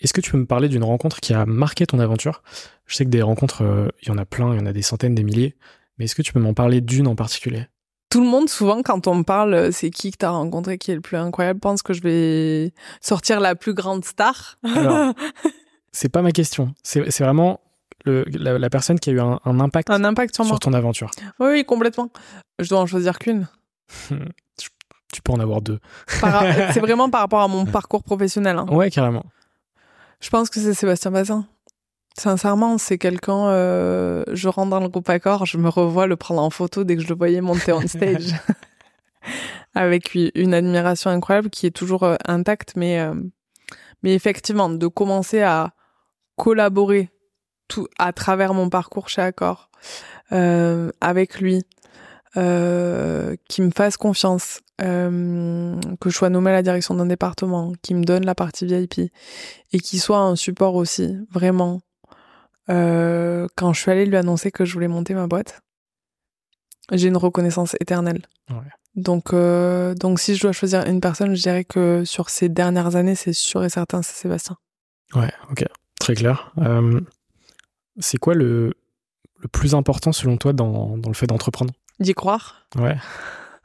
[0.00, 2.42] Est-ce que tu peux me parler d'une rencontre qui a marqué ton aventure?
[2.86, 4.72] Je sais que des rencontres, euh, il y en a plein, il y en a
[4.72, 5.54] des centaines, des milliers,
[5.96, 7.66] mais est-ce que tu peux m'en parler d'une en particulier?
[8.10, 10.96] Tout le monde, souvent, quand on me parle, c'est qui que t'as rencontré qui est
[10.96, 14.58] le plus incroyable, pense que je vais sortir la plus grande star.
[14.64, 15.14] Alors,
[15.92, 16.74] c'est pas ma question.
[16.82, 17.60] C'est vraiment
[18.04, 21.10] le, la, personne qui a eu un, impact, un impact sur, ton aventure.
[21.38, 22.10] Oui, oui, complètement.
[22.58, 23.48] Je dois en choisir qu'une.
[25.12, 25.78] tu peux en avoir deux.
[26.08, 28.58] c'est vraiment par rapport à mon parcours professionnel.
[28.58, 28.66] Hein.
[28.70, 29.24] Ouais, carrément.
[30.20, 31.46] Je pense que c'est Sébastien Bazin.
[32.18, 33.48] Sincèrement, c'est quelqu'un.
[33.48, 36.96] Euh, je rentre dans le groupe Accord, je me revois le prendre en photo dès
[36.96, 38.34] que je le voyais monter on stage.
[39.74, 43.14] Avec une admiration incroyable qui est toujours euh, intacte, mais, euh,
[44.02, 45.72] mais effectivement, de commencer à
[46.36, 47.10] collaborer
[47.72, 49.70] tout à travers mon parcours chez Accor
[50.30, 51.62] avec lui,
[52.34, 58.04] qui me fasse confiance, que je sois nommée à la direction d'un département, qui me
[58.04, 59.12] donne la partie VIP
[59.72, 61.80] et qui soit un support aussi, vraiment,
[62.70, 65.62] euh, quand je suis allée lui annoncer que je voulais monter ma boîte,
[66.90, 68.22] j'ai une reconnaissance éternelle.
[68.94, 72.96] Donc, euh, donc si je dois choisir une personne, je dirais que sur ces dernières
[72.96, 74.56] années, c'est sûr et certain, c'est Sébastien.
[75.14, 75.64] Ouais, ok,
[75.98, 76.52] très clair.
[76.58, 77.00] Euh,
[77.98, 78.74] c'est quoi le,
[79.40, 81.72] le plus important selon toi dans, dans le fait d'entreprendre?
[82.00, 82.66] D'y croire.
[82.76, 82.96] Ouais,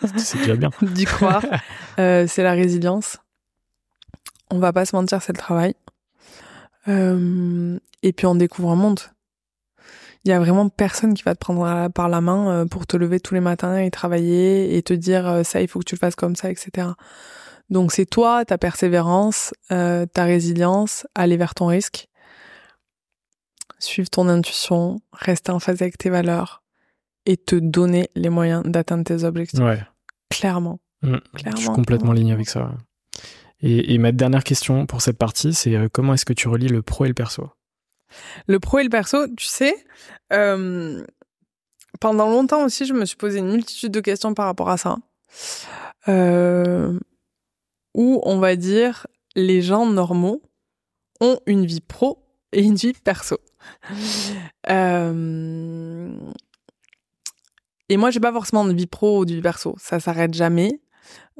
[0.18, 0.70] c'est déjà bien.
[0.82, 1.44] D'y croire.
[1.98, 3.18] c'est la résilience.
[4.50, 5.76] On va pas se mentir, c'est le travail.
[6.88, 9.00] Euh, et puis on découvre un monde.
[10.24, 12.98] Il y a vraiment personne qui va te prendre par la main euh, pour te
[12.98, 15.96] lever tous les matins et travailler et te dire euh, ça, il faut que tu
[15.96, 16.90] le fasses comme ça, etc.
[17.70, 22.08] Donc c'est toi, ta persévérance, ta résilience, aller vers ton risque,
[23.80, 26.64] suivre ton intuition, rester en phase avec tes valeurs
[27.26, 29.60] et te donner les moyens d'atteindre tes objectifs.
[29.60, 29.82] Ouais.
[30.30, 30.80] Clairement.
[31.02, 31.18] Mmh.
[31.36, 32.72] Je suis complètement aligné avec ça.
[33.62, 36.84] Et, ma dernière question pour cette partie, c'est euh, comment est-ce que tu relis le
[36.84, 37.50] pro et le perso?
[38.46, 39.74] Le pro et le perso, tu sais,
[40.32, 41.04] euh,
[42.00, 44.98] pendant longtemps aussi, je me suis posé une multitude de questions par rapport à ça.
[46.08, 46.98] Euh,
[47.96, 50.42] où on va dire les gens normaux
[51.20, 53.38] ont une vie pro et une vie perso.
[54.70, 56.10] Euh,
[57.88, 59.76] et moi, j'ai pas forcément de vie pro ou de vie perso.
[59.80, 60.82] Ça s'arrête jamais.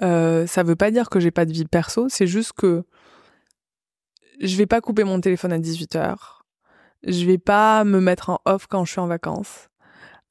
[0.02, 2.84] Euh, ça veut pas dire que j'ai pas de vie perso, c'est juste que
[4.40, 6.46] je vais pas couper mon téléphone à 18 heures.
[7.04, 9.70] Je vais pas me mettre en off quand je suis en vacances.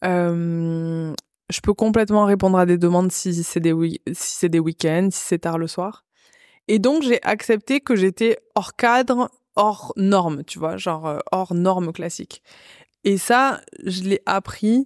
[0.05, 1.13] Euh,
[1.51, 3.73] je peux complètement répondre à des demandes si c'est des,
[4.13, 6.05] si c'est des week-ends, si c'est tard le soir.
[6.69, 11.55] Et donc, j'ai accepté que j'étais hors cadre, hors norme, tu vois, genre euh, hors
[11.55, 12.43] norme classique.
[13.05, 14.85] Et ça, je l'ai appris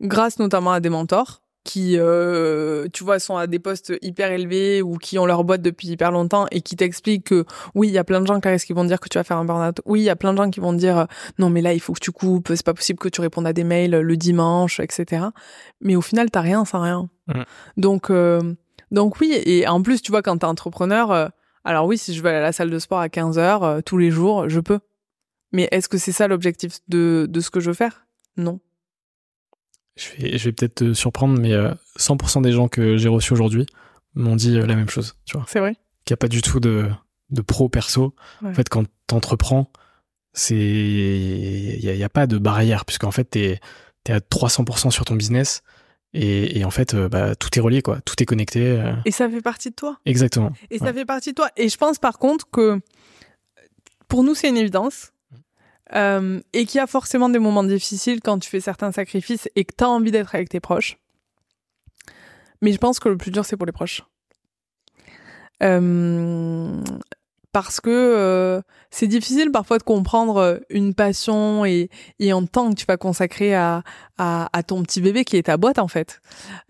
[0.00, 4.82] grâce notamment à des mentors qui, euh, tu vois, sont à des postes hyper élevés
[4.82, 7.44] ou qui ont leur boîte depuis hyper longtemps et qui t'expliquent que
[7.74, 9.44] oui, il y a plein de gens, qui vont dire que tu vas faire un
[9.44, 9.80] burn-out.
[9.84, 11.04] Oui, il y a plein de gens qui vont dire euh,
[11.38, 13.52] non, mais là, il faut que tu coupes, c'est pas possible que tu répondes à
[13.52, 15.26] des mails le dimanche, etc.
[15.80, 17.10] Mais au final, t'as rien sans rien.
[17.26, 17.42] Mmh.
[17.76, 18.54] Donc, euh,
[18.92, 21.30] donc oui, et en plus, tu vois, quand t'es entrepreneur,
[21.66, 23.98] alors oui, si je veux aller à la salle de sport à 15 heures tous
[23.98, 24.80] les jours, je peux.
[25.52, 28.06] Mais est-ce que c'est ça l'objectif de, de ce que je veux faire?
[28.36, 28.60] Non
[29.96, 31.52] je vais, je vais peut-être te surprendre, mais
[31.98, 33.66] 100% euh, des gens que j'ai reçus aujourd'hui
[34.14, 35.46] m'ont dit euh, la même chose, tu vois.
[35.48, 35.74] C'est vrai.
[36.04, 36.88] Qu'il n'y a pas du tout de,
[37.30, 38.14] de pro-perso.
[38.44, 39.70] En fait, quand t'entreprends,
[40.32, 43.60] c'est, il n'y a, pas de barrière, puisqu'en fait, t'es,
[44.06, 45.62] es à 300% sur ton business.
[46.16, 48.00] Et, et, en fait, euh, bah, tout est relié, quoi.
[48.00, 48.82] Tout est connecté.
[49.04, 49.98] Et ça fait partie de toi.
[50.06, 50.52] Exactement.
[50.70, 51.50] Et ça fait partie de toi.
[51.56, 52.80] Et je pense par contre que
[54.08, 55.12] pour nous, c'est une évidence.
[55.94, 59.64] Euh, et qu'il y a forcément des moments difficiles quand tu fais certains sacrifices et
[59.64, 60.98] que tu as envie d'être avec tes proches.
[62.60, 64.02] Mais je pense que le plus dur, c'est pour les proches.
[67.56, 72.70] Euh, parce que euh, c'est difficile parfois de comprendre une passion et, et un temps
[72.70, 73.82] que tu vas consacrer à,
[74.18, 76.20] à, à, ton petit bébé qui est ta boîte en fait.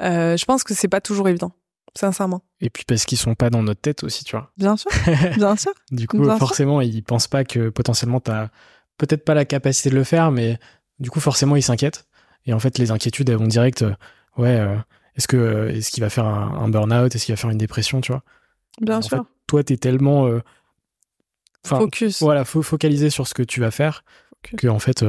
[0.00, 1.52] je pense que c'est pas toujours évident,
[1.94, 2.42] sincèrement.
[2.60, 4.52] Et puis parce qu'ils sont pas dans notre tête aussi, tu vois.
[4.56, 4.90] Bien sûr,
[5.36, 5.72] bien sûr.
[5.90, 8.50] du coup, forcément, ils pensent pas que potentiellement tu as
[8.98, 10.58] peut-être pas la capacité de le faire, mais
[10.98, 12.06] du coup, forcément, ils s'inquiètent.
[12.46, 13.92] Et en fait, les inquiétudes, elles vont direct, euh,
[14.36, 14.76] ouais, euh,
[15.16, 18.00] est-ce que euh, est-ce qu'il va faire un, burn-out, est-ce qu'il va faire une dépression,
[18.00, 18.22] tu vois
[18.80, 19.18] Bien sûr.
[19.18, 20.28] Fait, toi, t'es tellement
[21.66, 22.22] focus.
[22.22, 24.04] Voilà, faut focaliser sur ce que tu vas faire,
[24.56, 25.04] que en fait,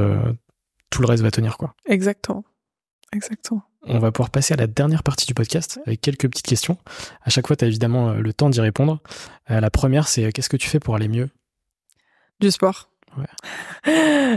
[0.89, 1.75] tout le reste va tenir, quoi.
[1.85, 2.43] Exactement.
[3.13, 3.63] Exactement.
[3.83, 6.77] On va pouvoir passer à la dernière partie du podcast avec quelques petites questions.
[7.23, 9.01] À chaque fois, tu as évidemment le temps d'y répondre.
[9.47, 11.29] la première, c'est qu'est-ce que tu fais pour aller mieux?
[12.39, 12.89] Du sport.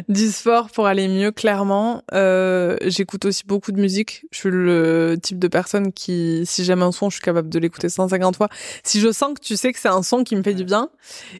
[0.08, 2.02] Du sport pour aller mieux, clairement.
[2.12, 4.26] Euh, j'écoute aussi beaucoup de musique.
[4.30, 7.58] Je suis le type de personne qui, si j'aime un son, je suis capable de
[7.58, 8.48] l'écouter 150 fois.
[8.84, 10.90] Si je sens que tu sais que c'est un son qui me fait du bien.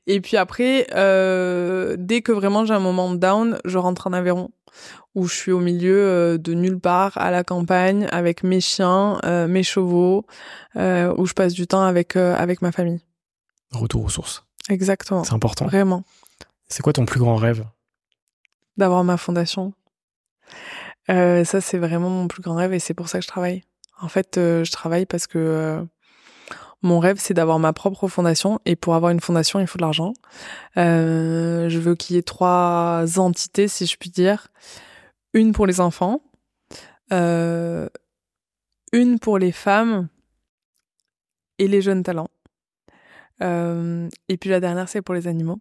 [0.06, 4.50] Et puis après, euh, dès que vraiment j'ai un moment down, je rentre en Aveyron
[5.16, 9.18] où je suis au milieu euh, de nulle part, à la campagne, avec mes chiens,
[9.48, 10.24] mes chevaux,
[10.76, 13.00] où je passe du temps avec avec ma famille.
[13.72, 14.44] Retour aux sources.
[14.68, 15.24] Exactement.
[15.24, 15.66] C'est important.
[15.66, 16.04] Vraiment.
[16.70, 17.66] C'est quoi ton plus grand rêve?
[18.76, 19.74] D'avoir ma fondation.
[21.10, 23.64] Euh, ça, c'est vraiment mon plus grand rêve et c'est pour ça que je travaille.
[24.00, 25.84] En fait, euh, je travaille parce que euh,
[26.82, 29.82] mon rêve, c'est d'avoir ma propre fondation et pour avoir une fondation, il faut de
[29.82, 30.12] l'argent.
[30.76, 34.48] Euh, je veux qu'il y ait trois entités, si je puis dire.
[35.34, 36.22] Une pour les enfants,
[37.10, 37.88] une
[39.20, 40.08] pour les femmes
[41.58, 42.30] et les jeunes talents.
[43.40, 45.60] Et puis la dernière, c'est pour les animaux.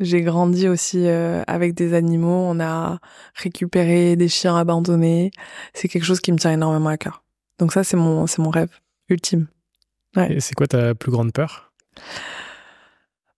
[0.00, 2.46] J'ai grandi aussi euh, avec des animaux.
[2.48, 2.98] On a
[3.34, 5.30] récupéré des chiens abandonnés.
[5.72, 7.22] C'est quelque chose qui me tient énormément à cœur.
[7.58, 8.70] Donc ça, c'est mon, c'est mon rêve
[9.08, 9.46] ultime.
[10.16, 10.34] Ouais.
[10.34, 11.72] Et c'est quoi ta plus grande peur?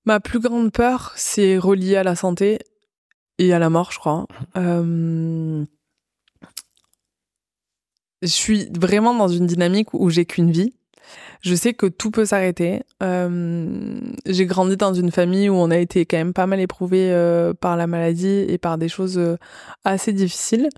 [0.05, 2.59] Ma plus grande peur, c'est relié à la santé
[3.39, 4.27] et à la mort, je crois.
[4.57, 5.65] Euh,
[8.23, 10.75] Je suis vraiment dans une dynamique où j'ai qu'une vie.
[11.41, 12.83] Je sais que tout peut s'arrêter.
[13.03, 17.13] Euh, j'ai grandi dans une famille où on a été quand même pas mal éprouvé
[17.13, 19.37] euh, par la maladie et par des choses euh,
[19.85, 20.69] assez difficiles.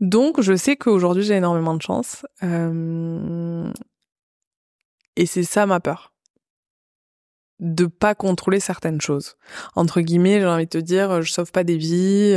[0.00, 2.26] Donc, je sais qu'aujourd'hui, j'ai énormément de chance.
[2.42, 3.70] Euh,
[5.16, 6.12] et c'est ça ma peur.
[7.58, 9.36] De pas contrôler certaines choses.
[9.74, 12.36] Entre guillemets, j'ai envie de te dire, je sauve pas des vies.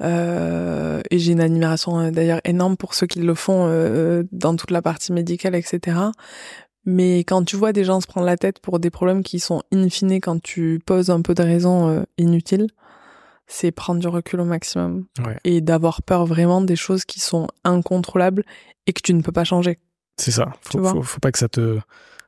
[0.00, 4.56] Euh, et j'ai une admiration euh, d'ailleurs énorme pour ceux qui le font euh, dans
[4.56, 5.98] toute la partie médicale, etc.
[6.84, 9.62] Mais quand tu vois des gens se prendre la tête pour des problèmes qui sont
[9.72, 12.66] in fine quand tu poses un peu de raisons euh, inutiles,
[13.46, 15.38] c'est prendre du recul au maximum Ouais.
[15.44, 18.44] et d'avoir peur vraiment des choses qui sont incontrôlables
[18.86, 19.78] et que tu ne peux pas changer.
[20.16, 20.52] C'est ça.
[20.62, 21.78] Faut, faut, faut pas que ça te,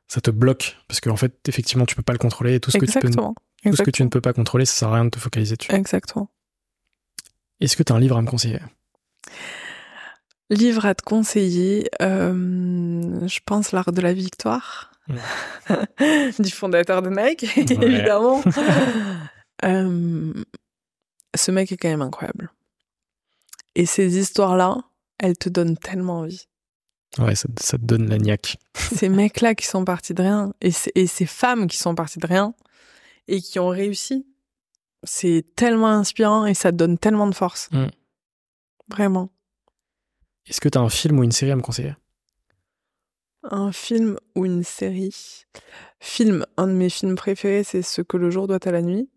[0.07, 0.77] ça te bloque.
[0.87, 2.55] Parce qu'en fait, effectivement, tu peux pas le contrôler.
[2.55, 4.73] Et tout ce, que tu, peux, tout ce que tu ne peux pas contrôler, ça
[4.73, 5.71] sert à rien de te focaliser dessus.
[5.73, 6.29] Exactement.
[7.59, 8.59] Est-ce que tu as un livre à me conseiller?
[10.49, 14.91] Livre à te conseiller, euh, je pense L'Art de la Victoire,
[16.39, 17.63] du fondateur de Nike, Ouais.
[17.81, 18.41] évidemment.
[19.65, 20.33] Euh,
[21.35, 22.51] ce mec est quand même incroyable.
[23.73, 24.77] Et ces histoires-là,
[25.17, 26.45] elles te donnent tellement envie.
[27.17, 28.57] Ouais, ça, ça te donne la niaque.
[28.75, 32.53] Ces mecs-là qui sont partis de rien, et ces femmes qui sont parties de rien,
[33.27, 34.27] et qui ont réussi,
[35.03, 37.69] c'est tellement inspirant et ça te donne tellement de force.
[37.71, 37.87] Mm.
[38.89, 39.29] Vraiment.
[40.47, 41.95] Est-ce que tu as un film ou une série à me conseiller?
[43.43, 45.45] Un film ou une série?
[45.99, 49.09] Film, un de mes films préférés, c'est Ce que le jour doit à la nuit.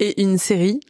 [0.00, 0.80] Et une série,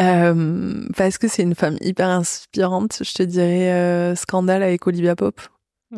[0.00, 5.14] euh, parce que c'est une femme hyper inspirante, je te dirais euh, Scandale avec Olivia
[5.14, 5.40] Pope.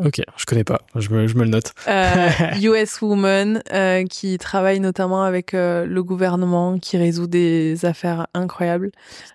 [0.03, 0.81] Ok, je connais pas.
[0.97, 1.73] Je me, je me le note.
[1.87, 2.29] Euh,
[2.63, 8.91] US Woman, euh, qui travaille notamment avec euh, le gouvernement, qui résout des affaires incroyables.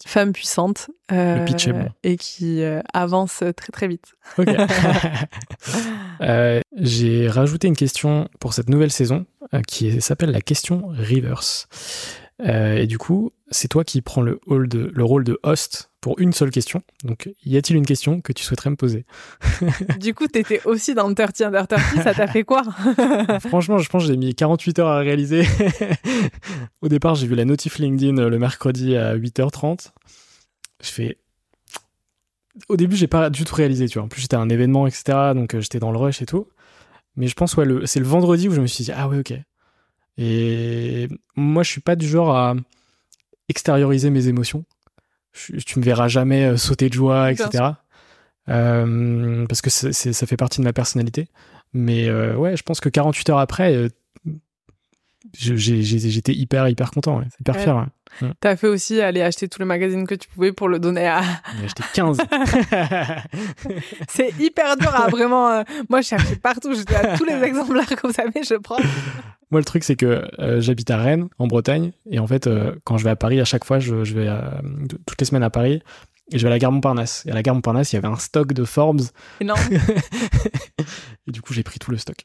[0.05, 0.89] Femme puissante.
[1.11, 1.45] euh.
[2.03, 4.13] Et qui euh, avance très très vite.
[4.37, 4.47] Ok.
[6.21, 11.69] Euh, J'ai rajouté une question pour cette nouvelle saison euh, qui s'appelle la question Reverse.
[12.41, 16.51] Euh, et du coup, c'est toi qui prends le, rôle de host pour une seule
[16.51, 16.81] question.
[17.03, 19.05] Donc, y a-t-il une question que tu souhaiterais me poser
[19.99, 22.63] du coup, t'étais aussi dans le 30 Under 30, ça t'a fait quoi
[23.47, 25.45] Franchement, je pense que j'ai mis 48 heures à réaliser.
[26.81, 29.91] Au départ, j'ai vu la notif LinkedIn euh, le mercredi à 8h30.
[30.81, 31.17] Je fais.
[32.69, 34.05] Au début, j'ai pas du tout réalisé, tu vois.
[34.05, 35.33] En plus, j'étais à un événement, etc.
[35.35, 36.47] Donc, euh, j'étais dans le rush et tout.
[37.15, 37.85] Mais je pense, ouais, le...
[37.85, 39.33] c'est le vendredi où je me suis dit, ah ouais, ok.
[40.21, 42.53] Et moi, je suis pas du genre à
[43.47, 44.65] extérioriser mes émotions.
[45.31, 47.63] Je- tu me verras jamais euh, sauter de joie, etc.
[48.49, 51.27] Euh, parce que ça fait partie de ma personnalité.
[51.73, 53.89] Mais euh, ouais, je pense que 48 heures après, euh,
[54.25, 54.37] je- j'ai- j'ai-
[55.33, 57.25] j'étais hyper, hyper content, ouais.
[57.39, 57.61] hyper Ouais.
[57.63, 57.75] fier.
[58.21, 58.29] ouais.
[58.39, 61.21] T'as fait aussi aller acheter tous les magazines que tu pouvais pour le donner à.
[61.21, 62.17] J'en ai acheté 15.
[64.09, 65.49] C'est hyper dur à vraiment.
[65.49, 66.73] euh, Moi, je cherchais partout.
[66.73, 68.79] J'étais à tous les exemplaires que vous avez, je prends.
[69.51, 72.75] Moi, le truc, c'est que euh, j'habite à Rennes, en Bretagne, et en fait, euh,
[72.83, 74.27] quand je vais à Paris, à chaque fois, je, je vais
[75.07, 75.81] toutes les semaines à Paris,
[76.31, 77.23] et je vais à la gare Montparnasse.
[77.25, 79.01] Et à la gare Montparnasse, il y avait un stock de Forbes,
[79.41, 79.59] Énorme.
[81.27, 82.17] et du coup, j'ai pris tout le stock.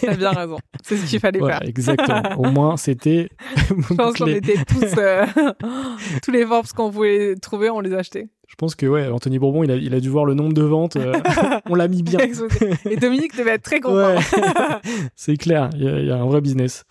[0.00, 0.58] T'as bien raison.
[0.82, 1.62] C'est ce qu'il fallait faire.
[1.62, 2.22] exactement.
[2.38, 3.28] Au moins, c'était
[3.68, 4.94] Je pense qu'on était tous.
[4.98, 5.26] euh,
[6.22, 8.28] tous les Forbes qu'on pouvait trouver, on les achetait.
[8.48, 10.62] Je pense que ouais, Anthony Bourbon, il a, il a dû voir le nombre de
[10.62, 10.96] ventes.
[10.96, 11.14] euh,
[11.70, 12.18] on l'a mis bien.
[12.84, 14.14] Et Dominique devait être très content.
[14.14, 14.18] Ouais.
[15.16, 16.84] c'est clair, il y, a- il y a un vrai business.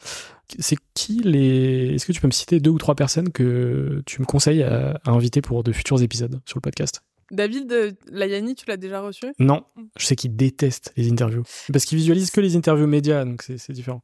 [0.60, 1.96] C'est qui les.
[1.96, 5.00] Est-ce que tu peux me citer deux ou trois personnes que tu me conseilles à,
[5.04, 7.02] à inviter pour de futurs épisodes sur le podcast?
[7.32, 9.28] David euh, Layani, tu l'as déjà reçu?
[9.40, 9.64] Non,
[9.98, 11.44] je sais qu'il déteste les interviews.
[11.72, 14.02] Parce qu'il visualise que les interviews médias, donc c'est différent.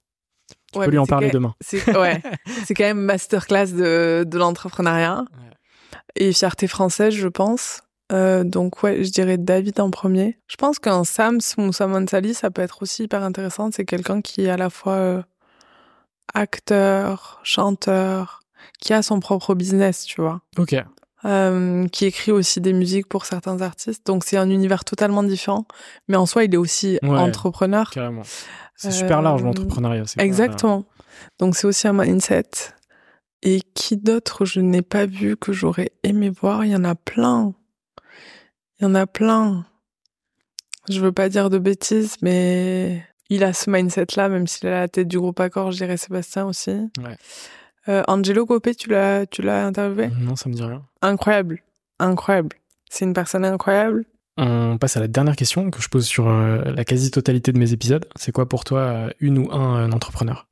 [0.71, 1.53] Tu Ouais, peux lui en parler demain.
[1.59, 2.21] C'est ouais,
[2.69, 5.25] quand même masterclass de, de l'entrepreneuriat
[6.15, 7.81] et fierté française, je pense.
[8.13, 10.39] Euh, donc ouais, je dirais David en premier.
[10.47, 13.69] Je pense qu'un Sams ou Samon Sali, ça peut être aussi hyper intéressant.
[13.71, 15.21] C'est quelqu'un qui est à la fois euh,
[16.33, 18.41] acteur, chanteur,
[18.79, 20.41] qui a son propre business, tu vois.
[20.57, 20.75] Ok.
[21.25, 24.05] euh, qui écrit aussi des musiques pour certains artistes.
[24.05, 25.65] Donc c'est un univers totalement différent,
[26.07, 27.09] mais en soi il est aussi Ouais.
[27.17, 27.89] entrepreneur.
[27.89, 28.21] Carrément.
[28.75, 30.03] C'est super large Euh, l'entrepreneuriat.
[30.05, 30.85] c'est pas- Exactement.
[31.39, 32.45] Donc c'est aussi un mindset.
[33.41, 36.63] Et qui d'autre je n'ai pas vu que j'aurais aimé voir?
[36.65, 37.53] Il y en a plein.
[38.79, 39.65] Il y en a plein.
[40.89, 44.87] Je veux pas dire de bêtises, mais il a ce mindset-là, même s'il a la
[44.87, 46.71] tête du groupe Accord, je dirais Sébastien aussi.
[46.71, 47.17] Ouais.
[47.89, 50.09] Euh, Angelo Copé, tu l'as, tu l'as interviewé?
[50.19, 50.85] Non, ça me dit rien.
[51.01, 51.61] Incroyable,
[51.99, 52.57] incroyable.
[52.89, 54.05] C'est une personne incroyable.
[54.37, 57.73] On passe à la dernière question que je pose sur euh, la quasi-totalité de mes
[57.73, 58.07] épisodes.
[58.15, 60.47] C'est quoi pour toi euh, une ou un, un entrepreneur?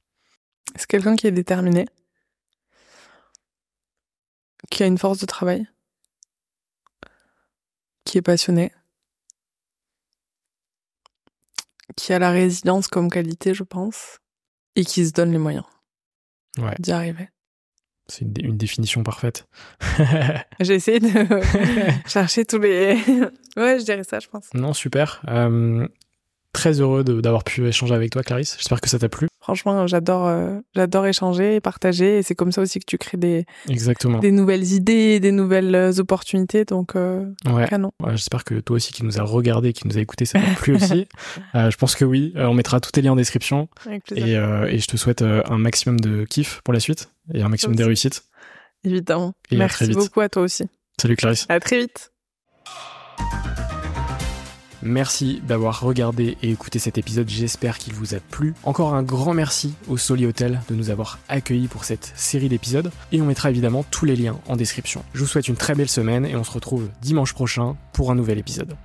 [0.75, 1.85] C'est quelqu'un qui est déterminé,
[4.71, 5.67] qui a une force de travail,
[8.05, 8.71] qui est passionné,
[11.95, 14.19] qui a la résilience comme qualité, je pense,
[14.75, 15.65] et qui se donne les moyens
[16.57, 16.75] Ouais.
[16.79, 17.29] d'y arriver.
[18.07, 19.47] C'est une, dé- une définition parfaite.
[20.59, 21.09] J'ai essayé de
[22.07, 22.93] chercher tous les...
[23.57, 24.53] ouais, je dirais ça, je pense.
[24.53, 25.21] non, super.
[25.27, 25.87] Euh,
[26.55, 28.55] très heureux d'avoir pu échanger avec toi, Clarisse.
[28.57, 29.27] J'espère que ça t'a plu.
[29.41, 33.17] Franchement, j'adore, euh, j'adore échanger et partager, et c'est comme ça aussi que tu crées
[33.17, 34.17] des, Exactement.
[34.19, 37.67] des nouvelles idées, des nouvelles euh, opportunités, donc euh, Ouais.
[37.67, 37.91] canon.
[38.01, 40.55] Ouais, J'espère que toi aussi qui nous a regardé, qui nous a écouté, ça t'a
[40.55, 41.07] plu aussi.
[41.53, 42.33] Euh, je pense que oui.
[42.35, 43.67] On mettra tous tes liens en description.
[44.15, 47.75] Et, et je te souhaite un maximum de kiff pour la suite et un maximum
[47.75, 47.87] de aussi.
[47.87, 48.23] réussite.
[48.83, 49.33] Évidemment.
[49.51, 50.63] Et Merci beaucoup à toi aussi.
[50.99, 51.45] Salut Clarisse.
[51.49, 52.11] À très vite.
[54.87, 58.53] Merci d'avoir regardé et écouté cet épisode, j'espère qu'il vous a plu.
[58.61, 62.91] Encore un grand merci au Soli Hotel de nous avoir accueillis pour cette série d'épisodes
[63.11, 65.03] et on mettra évidemment tous les liens en description.
[65.15, 68.15] Je vous souhaite une très belle semaine et on se retrouve dimanche prochain pour un
[68.15, 68.75] nouvel épisode.